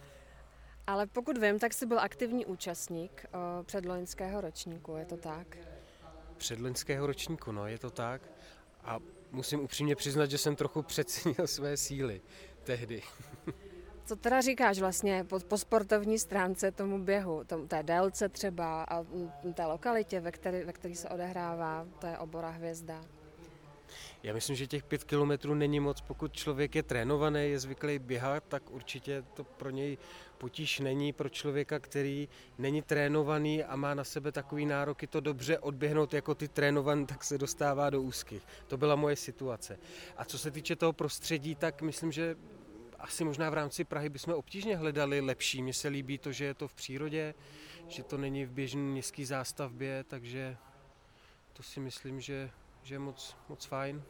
Ale 0.87 1.07
pokud 1.07 1.39
vím, 1.39 1.59
tak 1.59 1.75
jsi 1.75 1.87
byl 1.87 2.01
aktivní 2.01 2.47
účastník 2.47 3.27
eh, 3.27 3.65
předloňského 3.65 4.41
ročníku, 4.41 4.97
je 4.97 5.05
to 5.05 5.17
tak? 5.17 5.57
Předloňského 6.37 7.07
ročníku, 7.07 7.53
no, 7.53 7.67
je 7.67 7.79
to 7.79 7.91
tak. 7.91 8.23
A 8.85 8.99
musím 9.33 9.61
upřímně 9.61 9.97
přiznat, 9.97 10.31
že 10.31 10.39
jsem 10.39 10.57
trochu 10.57 10.83
přecenil 10.93 11.47
své 11.47 11.77
síly 11.77 12.21
tehdy. 12.65 13.03
Co 14.09 14.17
teda 14.17 14.41
říkáš 14.41 14.79
vlastně 14.79 15.25
po, 15.25 15.41
po 15.41 15.59
sportovní 15.59 16.19
stránce 16.19 16.71
tomu 16.71 16.99
běhu, 16.99 17.45
tomu, 17.45 17.67
té 17.67 17.83
délce 17.83 18.29
třeba 18.29 18.85
a 18.85 19.05
té 19.55 19.67
lokalitě, 19.67 20.21
ve 20.21 20.33
které, 20.33 20.65
ve 20.65 20.73
který 20.73 20.95
se 20.95 21.09
odehrává, 21.09 21.87
to 21.99 22.07
je 22.07 22.19
obora 22.19 22.51
hvězda? 22.51 23.01
Já 24.23 24.35
myslím, 24.35 24.57
že 24.57 24.67
těch 24.67 24.85
pět 24.85 25.05
kilometrů 25.05 25.55
není 25.55 25.81
moc. 25.81 26.01
Pokud 26.01 26.33
člověk 26.33 26.75
je 26.75 26.83
trénovaný, 26.83 27.51
je 27.51 27.59
zvyklý 27.59 27.99
běhat, 27.99 28.45
tak 28.49 28.71
určitě 28.71 29.25
to 29.35 29.45
pro 29.45 29.71
něj 29.71 29.99
potíž 30.39 30.81
není. 30.81 31.13
Pro 31.13 31.29
člověka, 31.29 31.79
který 31.79 32.29
není 32.59 32.83
trénovaný 32.83 33.65
a 33.65 33.77
má 33.77 33.95
na 33.95 34.05
sebe 34.05 34.33
takový 34.33 34.67
nároky 34.67 35.07
to 35.07 35.21
dobře 35.21 35.59
odběhnout 35.59 36.15
jako 36.15 36.35
ty 36.35 36.49
trénovaný, 36.49 37.07
tak 37.07 37.25
se 37.25 37.39
dostává 37.39 37.91
do 37.91 38.03
úzkých. 38.03 38.43
To 38.67 38.77
byla 38.77 38.97
moje 38.97 39.17
situace. 39.17 39.79
A 40.17 40.25
co 40.25 40.39
se 40.39 40.51
týče 40.51 40.77
toho 40.77 40.93
prostředí, 40.93 41.55
tak 41.55 41.83
myslím, 41.83 42.13
že 42.13 42.37
asi 42.99 43.25
možná 43.25 43.51
v 43.51 43.55
rámci 43.55 43.85
Prahy 43.85 44.09
bychom 44.09 44.35
obtížně 44.35 44.77
hledali 44.77 45.21
lepší. 45.21 45.63
Mně 45.63 45.75
se 45.75 45.89
líbí 45.89 46.19
to, 46.19 46.33
že 46.33 46.45
je 46.45 46.55
to 46.55 46.69
v 46.69 46.75
přírodě, 46.75 47.35
že 47.89 48.03
to 48.03 48.19
není 48.19 48.45
v 48.45 48.51
běžné 48.51 48.81
městské 48.81 49.27
zástavbě, 49.27 50.05
takže 50.05 50.57
to 51.53 51.63
si 51.63 51.81
myslím, 51.81 52.21
že, 52.21 52.51
že 52.83 52.95
je 52.95 52.99
moc, 52.99 53.37
moc 53.49 53.65
fajn. 53.65 54.03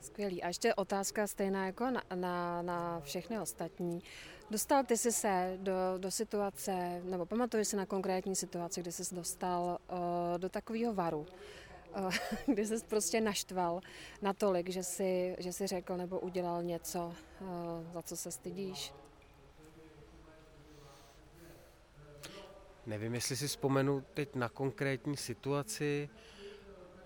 Skvělý. 0.00 0.42
A 0.42 0.48
ještě 0.48 0.74
otázka 0.74 1.26
stejná 1.26 1.66
jako 1.66 1.90
na, 1.90 2.02
na, 2.14 2.62
na 2.62 3.00
všechny 3.00 3.40
ostatní. 3.40 4.02
Dostal 4.50 4.84
ty 4.84 4.96
jsi 4.96 5.12
se 5.12 5.58
do, 5.60 5.72
do 5.98 6.10
situace, 6.10 7.02
nebo 7.04 7.26
pamatuješ 7.26 7.68
si 7.68 7.76
na 7.76 7.86
konkrétní 7.86 8.36
situaci, 8.36 8.80
kdy 8.80 8.92
jsi 8.92 9.14
dostal 9.14 9.78
uh, 9.92 9.98
do 10.38 10.48
takového 10.48 10.94
varu, 10.94 11.26
kdy 12.46 12.66
jsi 12.66 12.84
prostě 12.88 13.20
naštval 13.20 13.80
natolik, 14.22 14.68
že 14.68 14.82
jsi, 14.82 15.36
že 15.38 15.52
jsi 15.52 15.66
řekl 15.66 15.96
nebo 15.96 16.20
udělal 16.20 16.62
něco, 16.62 17.14
uh, 17.40 17.48
za 17.92 18.02
co 18.02 18.16
se 18.16 18.30
stydíš? 18.30 18.92
Nevím, 22.86 23.14
jestli 23.14 23.36
si 23.36 23.48
vzpomenu 23.48 24.04
teď 24.14 24.34
na 24.34 24.48
konkrétní 24.48 25.16
situaci, 25.16 26.08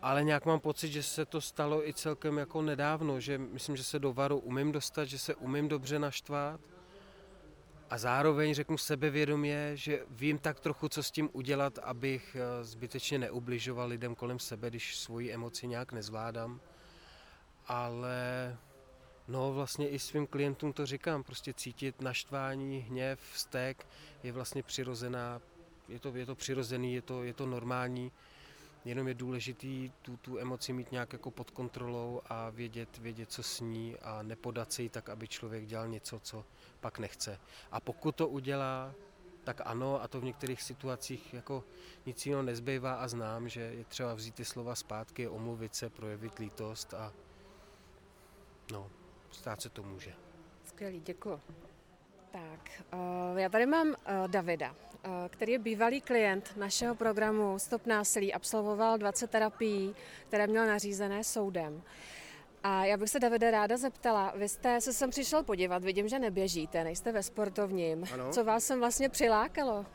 ale 0.02 0.24
nějak 0.24 0.46
mám 0.46 0.60
pocit, 0.60 0.88
že 0.88 1.02
se 1.02 1.24
to 1.24 1.40
stalo 1.40 1.88
i 1.88 1.94
celkem 1.94 2.38
jako 2.38 2.62
nedávno, 2.62 3.20
že 3.20 3.38
myslím, 3.38 3.76
že 3.76 3.84
se 3.84 3.98
do 3.98 4.12
varu 4.12 4.38
umím 4.38 4.72
dostat, 4.72 5.04
že 5.04 5.18
se 5.18 5.34
umím 5.34 5.68
dobře 5.68 5.98
naštvat 5.98 6.60
a 7.90 7.98
zároveň 7.98 8.54
řeknu 8.54 8.78
sebevědomě, 8.78 9.70
že 9.74 10.02
vím 10.10 10.38
tak 10.38 10.60
trochu, 10.60 10.88
co 10.88 11.02
s 11.02 11.10
tím 11.10 11.30
udělat, 11.32 11.78
abych 11.78 12.36
eh, 12.36 12.64
zbytečně 12.64 13.18
neubližoval 13.18 13.88
lidem 13.88 14.14
kolem 14.14 14.38
sebe, 14.38 14.70
když 14.70 14.96
svoji 14.96 15.32
emoci 15.32 15.66
nějak 15.66 15.92
nezvládám. 15.92 16.60
Ale 17.66 18.56
no 19.28 19.52
vlastně 19.52 19.88
i 19.88 19.98
svým 19.98 20.26
klientům 20.26 20.72
to 20.72 20.86
říkám, 20.86 21.22
prostě 21.22 21.54
cítit 21.54 22.00
naštvání, 22.00 22.78
hněv, 22.78 23.20
vztek 23.32 23.86
je 24.22 24.32
vlastně 24.32 24.62
přirozená, 24.62 25.40
je 25.88 25.98
to, 25.98 26.16
je 26.16 26.26
to 26.26 26.34
přirozený, 26.34 26.94
je 26.94 27.02
to, 27.02 27.24
je 27.24 27.34
to 27.34 27.46
normální 27.46 28.12
jenom 28.84 29.08
je 29.08 29.14
důležitý 29.14 29.92
tu, 30.02 30.16
tu 30.16 30.38
emoci 30.38 30.72
mít 30.72 30.92
nějak 30.92 31.12
jako 31.12 31.30
pod 31.30 31.50
kontrolou 31.50 32.20
a 32.26 32.50
vědět, 32.50 32.98
vědět, 32.98 33.32
co 33.32 33.42
sní 33.42 33.96
a 34.02 34.22
nepodat 34.22 34.72
si 34.72 34.88
tak, 34.88 35.08
aby 35.08 35.28
člověk 35.28 35.66
dělal 35.66 35.88
něco, 35.88 36.20
co 36.20 36.44
pak 36.80 36.98
nechce. 36.98 37.40
A 37.70 37.80
pokud 37.80 38.16
to 38.16 38.28
udělá, 38.28 38.94
tak 39.44 39.60
ano, 39.64 40.02
a 40.02 40.08
to 40.08 40.20
v 40.20 40.24
některých 40.24 40.62
situacích 40.62 41.34
jako 41.34 41.64
nic 42.06 42.26
jiného 42.26 42.42
nezbývá 42.42 42.94
a 42.94 43.08
znám, 43.08 43.48
že 43.48 43.60
je 43.60 43.84
třeba 43.84 44.14
vzít 44.14 44.34
ty 44.34 44.44
slova 44.44 44.74
zpátky, 44.74 45.28
omluvit 45.28 45.74
se, 45.74 45.90
projevit 45.90 46.38
lítost 46.38 46.94
a 46.94 47.12
no, 48.72 48.90
stát 49.30 49.62
se 49.62 49.68
to 49.68 49.82
může. 49.82 50.14
Skvělý, 50.64 51.00
děkuji. 51.00 51.40
Tak, 52.34 52.82
uh, 52.92 53.38
já 53.38 53.48
tady 53.48 53.66
mám 53.66 53.88
uh, 53.88 53.94
Davida, 54.26 54.70
uh, 54.70 55.10
který 55.30 55.52
je 55.52 55.58
bývalý 55.58 56.00
klient 56.00 56.52
našeho 56.56 56.94
programu 56.94 57.58
Stop 57.58 57.86
násilí, 57.86 58.34
absolvoval 58.34 58.98
20 58.98 59.30
terapií, 59.30 59.94
které 60.28 60.46
měl 60.46 60.66
nařízené 60.66 61.24
soudem. 61.24 61.82
A 62.62 62.84
já 62.84 62.96
bych 62.96 63.10
se 63.10 63.20
Davide 63.20 63.50
ráda 63.50 63.76
zeptala, 63.76 64.32
vy 64.36 64.48
jste 64.48 64.80
se 64.80 64.92
sem 64.92 65.10
přišel 65.10 65.42
podívat, 65.42 65.84
vidím, 65.84 66.08
že 66.08 66.18
neběžíte, 66.18 66.84
nejste 66.84 67.12
ve 67.12 67.22
sportovním. 67.22 68.04
Ano. 68.12 68.32
Co 68.32 68.44
vás 68.44 68.64
sem 68.64 68.80
vlastně 68.80 69.08
přilákalo? 69.08 69.86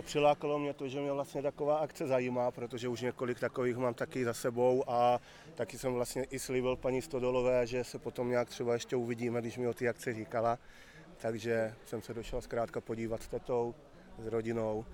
Přilákalo 0.00 0.58
mě 0.58 0.74
to, 0.74 0.88
že 0.88 1.00
mě 1.00 1.12
vlastně 1.12 1.42
taková 1.42 1.76
akce 1.76 2.06
zajímá, 2.06 2.50
protože 2.50 2.88
už 2.88 3.00
několik 3.00 3.40
takových 3.40 3.76
mám 3.76 3.94
taky 3.94 4.24
za 4.24 4.34
sebou 4.34 4.84
a 4.90 5.20
taky 5.54 5.78
jsem 5.78 5.94
vlastně 5.94 6.24
i 6.24 6.38
slíbil 6.38 6.76
paní 6.76 7.02
Stodolové, 7.02 7.66
že 7.66 7.84
se 7.84 7.98
potom 7.98 8.30
nějak 8.30 8.48
třeba 8.48 8.72
ještě 8.72 8.96
uvidíme, 8.96 9.40
když 9.40 9.58
mi 9.58 9.68
o 9.68 9.74
ty 9.74 9.88
akce 9.88 10.14
říkala. 10.14 10.58
Takže 11.16 11.74
jsem 11.84 12.02
se 12.02 12.14
došel 12.14 12.40
zkrátka 12.40 12.80
podívat 12.80 13.22
s 13.22 13.28
tetou, 13.28 13.74
s 14.18 14.26
rodinou. 14.26 14.86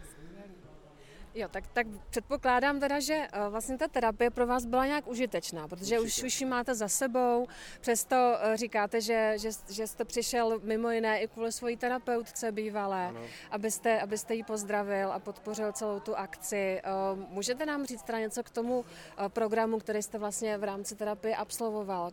Jo, 1.35 1.49
tak, 1.51 1.67
tak 1.67 1.87
předpokládám 2.11 2.81
teda, 2.81 3.01
že 3.01 3.15
uh, 3.17 3.53
vlastně 3.53 3.79
ta 3.79 3.89
terapie 3.89 4.31
pro 4.31 4.47
vás 4.47 4.67
byla 4.67 4.87
nějak 4.87 5.07
užitečná, 5.07 5.69
protože 5.69 6.01
Určitě. 6.01 6.23
už, 6.23 6.27
už 6.27 6.41
ji 6.41 6.47
máte 6.47 6.75
za 6.75 6.89
sebou, 6.89 7.47
přesto 7.81 8.17
uh, 8.17 8.55
říkáte, 8.55 9.01
že, 9.01 9.35
že, 9.37 9.51
že 9.71 9.87
jste 9.87 10.05
přišel 10.05 10.61
mimo 10.63 10.91
jiné 10.91 11.21
i 11.21 11.29
kvůli 11.29 11.53
svojí 11.53 11.77
terapeutce 11.77 12.53
bývalé, 12.53 13.07
ano. 13.07 13.21
abyste, 13.51 14.01
abyste 14.01 14.35
ji 14.35 14.43
pozdravil 14.45 15.13
a 15.13 15.19
podpořil 15.19 15.73
celou 15.73 16.01
tu 16.01 16.17
akci. 16.17 16.83
Uh, 17.13 17.19
můžete 17.29 17.67
nám 17.67 17.87
říct 17.87 18.03
teda 18.03 18.19
něco 18.19 18.43
k 18.43 18.51
tomu 18.51 18.85
programu, 19.29 19.79
který 19.79 20.03
jste 20.03 20.19
vlastně 20.19 20.59
v 20.59 20.65
rámci 20.65 20.97
terapie 20.97 21.37
absolvoval? 21.37 22.11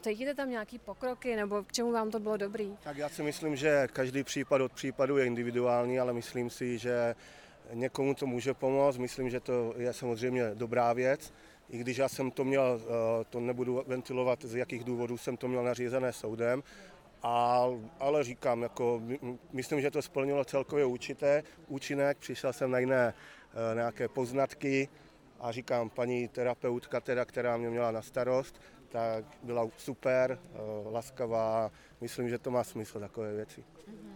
Cítíte 0.00 0.34
tam 0.34 0.50
nějaký 0.50 0.78
pokroky 0.78 1.36
nebo 1.36 1.64
k 1.64 1.72
čemu 1.72 1.92
vám 1.92 2.10
to 2.10 2.20
bylo 2.20 2.36
dobrý? 2.36 2.76
Tak 2.82 2.96
já 2.96 3.08
si 3.08 3.22
myslím, 3.22 3.56
že 3.56 3.88
každý 3.92 4.24
případ 4.24 4.60
od 4.60 4.72
případu 4.72 5.18
je 5.18 5.26
individuální, 5.26 6.00
ale 6.00 6.12
myslím 6.12 6.50
si, 6.50 6.78
že 6.78 7.14
Někomu 7.74 8.14
to 8.14 8.26
může 8.26 8.54
pomoct, 8.54 8.98
myslím, 8.98 9.30
že 9.30 9.40
to 9.40 9.74
je 9.76 9.92
samozřejmě 9.92 10.50
dobrá 10.54 10.92
věc. 10.92 11.32
I 11.70 11.78
když 11.78 11.96
já 11.96 12.08
jsem 12.08 12.30
to 12.30 12.44
měl, 12.44 12.80
eh, 12.82 13.24
to 13.30 13.40
nebudu 13.40 13.84
ventilovat, 13.86 14.44
z 14.44 14.54
jakých 14.54 14.84
důvodů 14.84 15.18
jsem 15.18 15.36
to 15.36 15.48
měl 15.48 15.64
nařízené 15.64 16.12
soudem, 16.12 16.62
a, 17.22 17.66
ale 18.00 18.24
říkám, 18.24 18.62
jako, 18.62 19.02
myslím, 19.52 19.80
že 19.80 19.90
to 19.90 20.02
splnilo 20.02 20.44
celkově 20.44 20.84
určité 20.84 21.42
účinek, 21.68 22.18
přišel 22.18 22.52
jsem 22.52 22.70
na 22.70 22.78
jiné 22.78 23.14
eh, 23.14 23.74
nějaké 23.74 24.08
poznatky 24.08 24.88
a 25.40 25.52
říkám, 25.52 25.90
paní 25.90 26.28
terapeutka, 26.28 27.00
teda, 27.00 27.24
která 27.24 27.56
mě 27.56 27.70
měla 27.70 27.90
na 27.90 28.02
starost, 28.02 28.60
tak 28.88 29.24
byla 29.42 29.68
super, 29.76 30.38
eh, 30.42 30.58
laskavá, 30.90 31.70
myslím, 32.00 32.28
že 32.28 32.38
to 32.38 32.50
má 32.50 32.64
smysl 32.64 33.00
takové 33.00 33.32
věci. 33.32 33.60
Mm-hmm. 33.60 34.11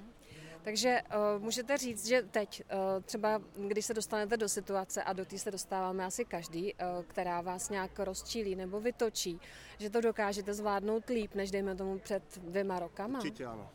Takže 0.66 1.00
uh, 1.36 1.42
můžete 1.42 1.76
říct, 1.76 2.06
že 2.06 2.22
teď 2.22 2.62
uh, 2.72 3.02
třeba, 3.02 3.42
když 3.68 3.86
se 3.86 3.94
dostanete 3.94 4.36
do 4.36 4.48
situace, 4.48 5.02
a 5.02 5.12
do 5.12 5.24
té 5.24 5.38
se 5.38 5.50
dostáváme 5.50 6.04
asi 6.04 6.24
každý, 6.24 6.74
uh, 6.74 7.04
která 7.04 7.40
vás 7.40 7.70
nějak 7.70 7.98
rozčílí 7.98 8.56
nebo 8.56 8.80
vytočí, 8.80 9.40
že 9.78 9.90
to 9.90 10.00
dokážete 10.00 10.54
zvládnout 10.54 11.08
líp, 11.08 11.34
než 11.34 11.50
dejme 11.50 11.76
tomu 11.76 11.98
před 11.98 12.38
dvěma 12.38 12.78
rokama? 12.78 13.18
Určitě 13.18 13.46
ano. 13.46 13.70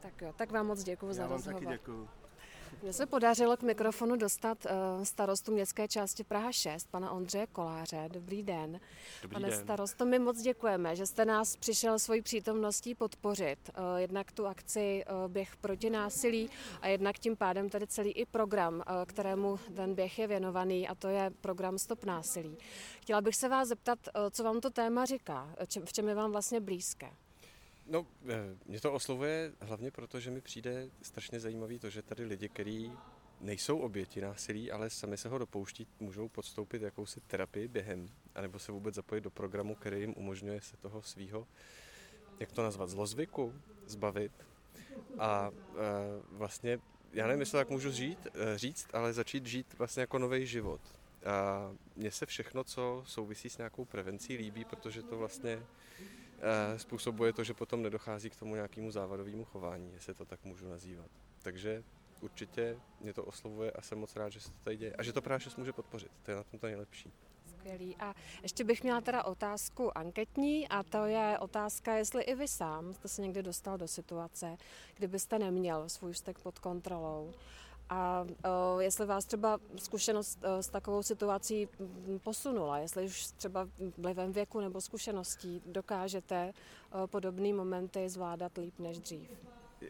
Tak 0.00 0.22
jo, 0.22 0.32
tak 0.36 0.52
vám 0.52 0.66
moc 0.66 0.82
děkuji 0.82 1.12
za 1.12 1.26
rozhovor. 1.26 1.62
Já 1.62 1.68
vám 1.68 1.76
taky 1.76 1.78
děkuji. 1.78 2.08
Mně 2.84 2.92
se 2.92 3.06
podařilo 3.06 3.56
k 3.56 3.62
mikrofonu 3.62 4.16
dostat 4.16 4.66
uh, 4.66 5.04
starostu 5.04 5.52
městské 5.52 5.88
části 5.88 6.24
Praha 6.24 6.52
6, 6.52 6.90
pana 6.90 7.10
Ondřeje 7.10 7.46
Koláře. 7.46 8.08
Dobrý 8.12 8.42
den. 8.42 8.80
Dobrý 9.22 9.34
Pane 9.34 9.50
den. 9.50 9.58
starosto, 9.58 10.04
my 10.04 10.18
moc 10.18 10.40
děkujeme, 10.42 10.96
že 10.96 11.06
jste 11.06 11.24
nás 11.24 11.56
přišel 11.56 11.98
svojí 11.98 12.22
přítomností 12.22 12.94
podpořit. 12.94 13.58
Uh, 13.68 13.98
jednak 13.98 14.32
tu 14.32 14.46
akci 14.46 15.04
uh, 15.04 15.32
Běh 15.32 15.56
proti 15.56 15.90
násilí 15.90 16.50
a 16.80 16.88
jednak 16.88 17.18
tím 17.18 17.36
pádem 17.36 17.68
tady 17.68 17.86
celý 17.86 18.10
i 18.10 18.26
program, 18.26 18.82
kterému 19.06 19.58
ten 19.74 19.94
běh 19.94 20.18
je 20.18 20.26
věnovaný 20.26 20.88
a 20.88 20.94
to 20.94 21.08
je 21.08 21.30
program 21.40 21.78
Stop 21.78 22.04
násilí. 22.04 22.58
Chtěla 23.00 23.20
bych 23.20 23.36
se 23.36 23.48
vás 23.48 23.68
zeptat, 23.68 23.98
co 24.30 24.44
vám 24.44 24.60
to 24.60 24.70
téma 24.70 25.04
říká, 25.04 25.54
v 25.84 25.92
čem 25.92 26.08
je 26.08 26.14
vám 26.14 26.32
vlastně 26.32 26.60
blízké. 26.60 27.10
No, 27.86 28.06
eh, 28.28 28.56
mě 28.66 28.80
to 28.80 28.92
oslovuje 28.92 29.52
hlavně 29.60 29.90
proto, 29.90 30.20
že 30.20 30.30
mi 30.30 30.40
přijde 30.40 30.88
strašně 31.02 31.40
zajímavý 31.40 31.78
to, 31.78 31.90
že 31.90 32.02
tady 32.02 32.24
lidi, 32.24 32.48
kteří 32.48 32.92
nejsou 33.40 33.78
oběti 33.78 34.20
násilí, 34.20 34.72
ale 34.72 34.90
sami 34.90 35.16
se 35.16 35.28
ho 35.28 35.38
dopouští, 35.38 35.86
můžou 36.00 36.28
podstoupit 36.28 36.82
jakousi 36.82 37.20
terapii 37.20 37.68
během, 37.68 38.08
anebo 38.34 38.58
se 38.58 38.72
vůbec 38.72 38.94
zapojit 38.94 39.20
do 39.20 39.30
programu, 39.30 39.74
který 39.74 40.00
jim 40.00 40.14
umožňuje 40.16 40.60
se 40.60 40.76
toho 40.76 41.02
svýho, 41.02 41.46
jak 42.40 42.52
to 42.52 42.62
nazvat, 42.62 42.90
zlozvyku, 42.90 43.54
zbavit. 43.86 44.32
A 45.18 45.50
e, 45.50 45.80
vlastně, 46.30 46.78
já 47.12 47.26
nevím, 47.26 47.40
jestli 47.40 47.56
tak 47.58 47.70
můžu 47.70 47.90
žít, 47.90 48.26
e, 48.34 48.58
říct, 48.58 48.88
ale 48.92 49.12
začít 49.12 49.46
žít 49.46 49.74
vlastně 49.78 50.00
jako 50.00 50.18
nový 50.18 50.46
život. 50.46 50.80
A 51.24 51.70
mně 51.96 52.10
se 52.10 52.26
všechno, 52.26 52.64
co 52.64 53.02
souvisí 53.06 53.50
s 53.50 53.58
nějakou 53.58 53.84
prevencí, 53.84 54.36
líbí, 54.36 54.64
protože 54.64 55.02
to 55.02 55.18
vlastně 55.18 55.62
způsobuje 56.76 57.32
to, 57.32 57.44
že 57.44 57.54
potom 57.54 57.82
nedochází 57.82 58.30
k 58.30 58.36
tomu 58.36 58.54
nějakému 58.54 58.90
závadovému 58.90 59.44
chování, 59.44 59.92
jestli 59.92 60.14
to 60.14 60.24
tak 60.24 60.44
můžu 60.44 60.68
nazývat. 60.68 61.10
Takže 61.42 61.84
určitě 62.20 62.76
mě 63.00 63.12
to 63.12 63.24
oslovuje 63.24 63.70
a 63.70 63.82
jsem 63.82 63.98
moc 63.98 64.16
rád, 64.16 64.28
že 64.28 64.40
se 64.40 64.48
to 64.48 64.58
tady 64.64 64.76
děje. 64.76 64.92
A 64.92 65.02
že 65.02 65.12
to 65.12 65.22
právě 65.22 65.46
může 65.56 65.72
podpořit, 65.72 66.12
to 66.22 66.30
je 66.30 66.36
na 66.36 66.42
tom 66.42 66.60
to 66.60 66.66
nejlepší. 66.66 67.12
Skvělý. 67.46 67.96
A 67.96 68.14
ještě 68.42 68.64
bych 68.64 68.82
měla 68.82 69.00
teda 69.00 69.24
otázku 69.24 69.98
anketní 69.98 70.68
a 70.68 70.82
to 70.82 71.04
je 71.04 71.38
otázka, 71.38 71.94
jestli 71.94 72.22
i 72.22 72.34
vy 72.34 72.48
sám 72.48 72.92
jste 72.92 73.08
se 73.08 73.22
někdy 73.22 73.42
dostal 73.42 73.78
do 73.78 73.88
situace, 73.88 74.56
kdybyste 74.94 75.38
neměl 75.38 75.88
svůj 75.88 76.12
vztek 76.12 76.38
pod 76.38 76.58
kontrolou 76.58 77.34
a 77.88 78.26
uh, 78.74 78.80
jestli 78.82 79.06
vás 79.06 79.24
třeba 79.24 79.58
zkušenost 79.76 80.38
uh, 80.44 80.58
s 80.58 80.68
takovou 80.68 81.02
situací 81.02 81.68
posunula, 82.22 82.78
jestli 82.78 83.04
už 83.04 83.26
třeba 83.26 83.68
vlivem 83.98 84.32
věku 84.32 84.60
nebo 84.60 84.80
zkušeností 84.80 85.62
dokážete 85.66 86.52
uh, 86.94 87.06
podobné 87.06 87.52
momenty 87.52 88.08
zvládat 88.08 88.58
líp 88.58 88.78
než 88.78 88.98
dřív. 88.98 89.30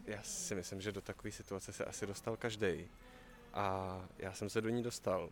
Já 0.05 0.23
si 0.23 0.55
myslím, 0.55 0.81
že 0.81 0.91
do 0.91 1.01
takové 1.01 1.31
situace 1.31 1.73
se 1.73 1.85
asi 1.85 2.05
dostal 2.05 2.37
každý. 2.37 2.87
A 3.53 4.01
já 4.17 4.33
jsem 4.33 4.49
se 4.49 4.61
do 4.61 4.69
ní 4.69 4.83
dostal 4.83 5.29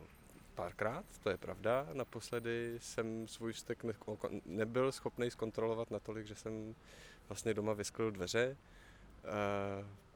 párkrát, 0.55 1.05
to 1.23 1.29
je 1.29 1.37
pravda. 1.37 1.87
Naposledy 1.93 2.77
jsem 2.81 3.27
svůj 3.27 3.53
vztek 3.53 3.83
nebyl 4.45 4.91
schopný 4.91 5.31
zkontrolovat 5.31 5.91
natolik, 5.91 6.27
že 6.27 6.35
jsem 6.35 6.75
vlastně 7.29 7.53
doma 7.53 7.73
vyskl 7.73 8.11
dveře. 8.11 8.57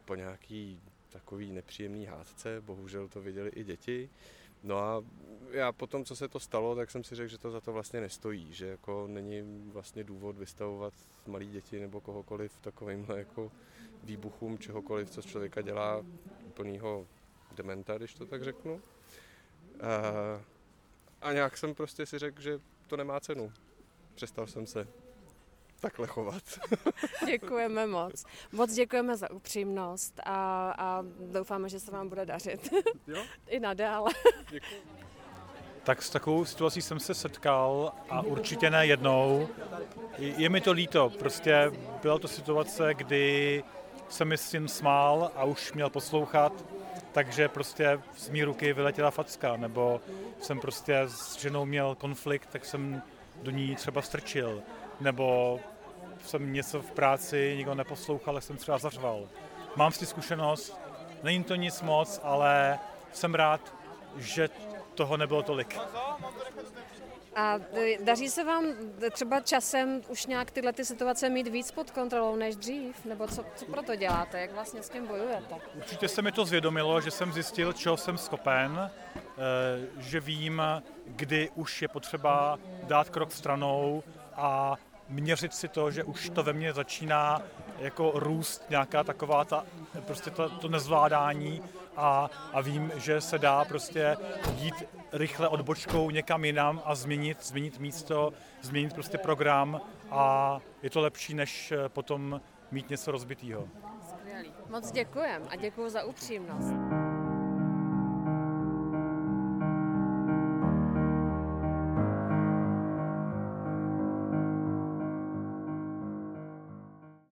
Po 0.06 0.16
nějaký 0.16 0.82
takový 1.10 1.52
nepříjemný 1.52 2.06
hádce, 2.06 2.62
bohužel 2.62 3.08
to 3.08 3.22
viděli 3.22 3.50
i 3.50 3.63
děti. 3.63 4.10
No 4.63 4.78
a 4.78 5.04
já 5.52 5.72
potom, 5.72 6.06
co 6.06 6.15
se 6.15 6.28
to 6.28 6.39
stalo, 6.39 6.76
tak 6.76 6.91
jsem 6.91 7.04
si 7.04 7.15
řekl, 7.15 7.30
že 7.30 7.38
to 7.38 7.52
za 7.52 7.62
to 7.62 7.74
vlastně 7.74 8.02
nestojí, 8.02 8.54
že 8.54 8.67
jako 8.67 9.08
není 9.08 9.70
vlastně 9.74 10.04
důvod 10.04 10.38
vystavovat 10.38 10.93
malí 11.28 11.48
děti 11.48 11.80
nebo 11.80 12.02
kohokoliv 12.02 12.60
takovýmhle 12.62 13.20
jako 13.20 13.52
výbuchům 14.04 14.58
čehokoliv, 14.58 15.10
co 15.10 15.22
člověka 15.22 15.62
dělá 15.62 16.06
úplnýho 16.48 17.08
dementa, 17.56 17.98
když 17.98 18.13
to 18.13 18.26
tak 18.26 18.43
řeknu. 18.43 18.82
A, 19.82 20.41
a 21.22 21.34
nějak 21.34 21.58
jsem 21.58 21.76
prostě 21.76 22.06
si 22.06 22.20
řekl, 22.20 22.41
že 22.41 22.60
to 22.88 22.98
nemá 22.98 23.20
cenu. 23.20 23.52
Přestal 24.15 24.48
jsem 24.48 24.67
se 24.67 24.88
takhle 25.80 26.08
chovat. 26.08 26.44
děkujeme 27.26 27.88
moc. 27.88 28.26
Moc 28.52 28.74
děkujeme 28.74 29.18
za 29.18 29.32
upřímnost 29.32 30.20
a, 30.24 30.72
a 30.78 31.04
doufáme, 31.20 31.70
že 31.70 31.80
se 31.80 31.92
vám 31.92 32.10
bude 32.10 32.26
dařit. 32.26 32.74
Jo? 33.08 33.24
I 33.48 33.60
nadále. 33.60 34.12
Děkuji. 34.50 34.98
Tak 35.84 36.04
s 36.04 36.10
takovou 36.10 36.46
situací 36.46 36.82
jsem 36.82 37.00
se 37.00 37.13
setkal 37.13 37.92
a 38.10 38.22
určitě 38.22 38.70
ne 38.70 38.86
jednou. 38.86 39.48
Je 40.18 40.50
mi 40.50 40.62
to 40.62 40.72
líto, 40.72 41.10
prostě 41.10 41.72
byla 42.02 42.20
to 42.20 42.28
situace, 42.28 42.94
kdy 42.94 43.63
se 44.10 44.26
mi 44.26 44.38
syn 44.38 44.68
smál 44.68 45.32
a 45.36 45.44
už 45.44 45.74
měl 45.74 45.90
poslouchat, 45.90 46.66
takže 47.12 47.48
prostě 47.48 48.02
z 48.18 48.30
mý 48.30 48.44
ruky 48.44 48.74
vyletěla 48.74 49.12
facka, 49.12 49.58
nebo 49.58 50.02
jsem 50.40 50.60
prostě 50.60 51.00
s 51.06 51.40
ženou 51.40 51.66
měl 51.66 51.96
konflikt, 51.96 52.50
tak 52.52 52.66
jsem 52.66 53.02
do 53.42 53.52
ní 53.52 53.76
třeba 53.76 54.02
strčil 54.02 54.63
nebo 55.00 55.60
jsem 56.26 56.54
něco 56.54 56.82
v 56.82 56.92
práci, 56.92 57.54
nikdo 57.58 57.76
neposlouchal, 57.76 58.34
tak 58.34 58.44
jsem 58.44 58.58
třeba 58.58 58.78
zařval. 58.78 59.30
Mám 59.76 59.92
si 59.92 60.06
zkušenost, 60.06 60.78
není 61.24 61.44
to 61.44 61.56
nic 61.56 61.82
moc, 61.82 62.20
ale 62.24 62.80
jsem 63.12 63.36
rád, 63.36 63.74
že 64.18 64.50
toho 64.96 65.18
nebylo 65.18 65.44
tolik. 65.44 65.80
A 67.36 67.56
e, 67.74 67.98
daří 68.04 68.30
se 68.30 68.44
vám 68.44 68.66
třeba 69.12 69.40
časem 69.40 70.02
už 70.08 70.26
nějak 70.26 70.52
tyhle 70.52 70.74
ty 70.74 70.86
situace 70.86 71.30
mít 71.30 71.48
víc 71.48 71.72
pod 71.72 71.92
kontrolou 71.92 72.36
než 72.36 72.56
dřív? 72.56 73.06
Nebo 73.06 73.28
co, 73.28 73.46
co 73.56 73.66
pro 73.66 73.84
to 73.84 73.96
děláte? 73.96 74.42
Jak 74.42 74.54
vlastně 74.54 74.84
s 74.84 74.90
tím 74.90 75.08
bojujete? 75.08 75.56
Určitě 75.76 76.08
se 76.08 76.22
mi 76.22 76.32
to 76.32 76.46
zvědomilo, 76.46 77.02
že 77.02 77.12
jsem 77.12 77.34
zjistil, 77.34 77.74
čeho 77.74 77.98
jsem 77.98 78.18
schopen, 78.18 78.92
eh, 79.16 79.32
že 79.98 80.20
vím, 80.20 80.62
kdy 81.06 81.50
už 81.56 81.82
je 81.82 81.88
potřeba 81.88 82.60
dát 82.84 83.10
krok 83.10 83.32
stranou 83.32 84.04
a 84.34 84.76
měřit 85.10 85.54
si 85.54 85.67
to, 85.67 85.91
že 85.91 86.04
už 86.04 86.30
to 86.30 86.43
ve 86.43 86.54
mně 86.54 86.74
začíná 86.74 87.41
jako 87.80 88.12
růst 88.15 88.70
nějaká 88.70 89.04
taková 89.04 89.46
ta, 89.46 89.65
prostě 90.06 90.30
to, 90.30 90.50
to 90.50 90.67
nezvládání 90.70 91.62
a, 91.96 92.30
a 92.54 92.62
vím, 92.62 92.91
že 92.96 93.22
se 93.22 93.39
dá 93.39 93.65
prostě 93.65 94.17
jít 94.56 94.84
rychle 95.12 95.48
odbočkou 95.48 96.10
někam 96.10 96.46
jinam 96.46 96.82
a 96.86 96.96
změnit, 96.96 97.46
změnit 97.46 97.80
místo, 97.80 98.34
změnit 98.62 98.93
prostě 98.93 99.17
program 99.17 99.82
a 100.12 100.60
je 100.84 100.89
to 100.89 101.02
lepší, 101.02 101.34
než 101.34 101.74
potom 101.88 102.41
mít 102.72 102.89
něco 102.89 103.12
rozbitého. 103.12 103.67
Moc 104.70 104.91
děkujem 104.91 105.43
a 105.50 105.56
děkuji 105.56 105.89
za 105.89 106.04
upřímnost. 106.04 106.97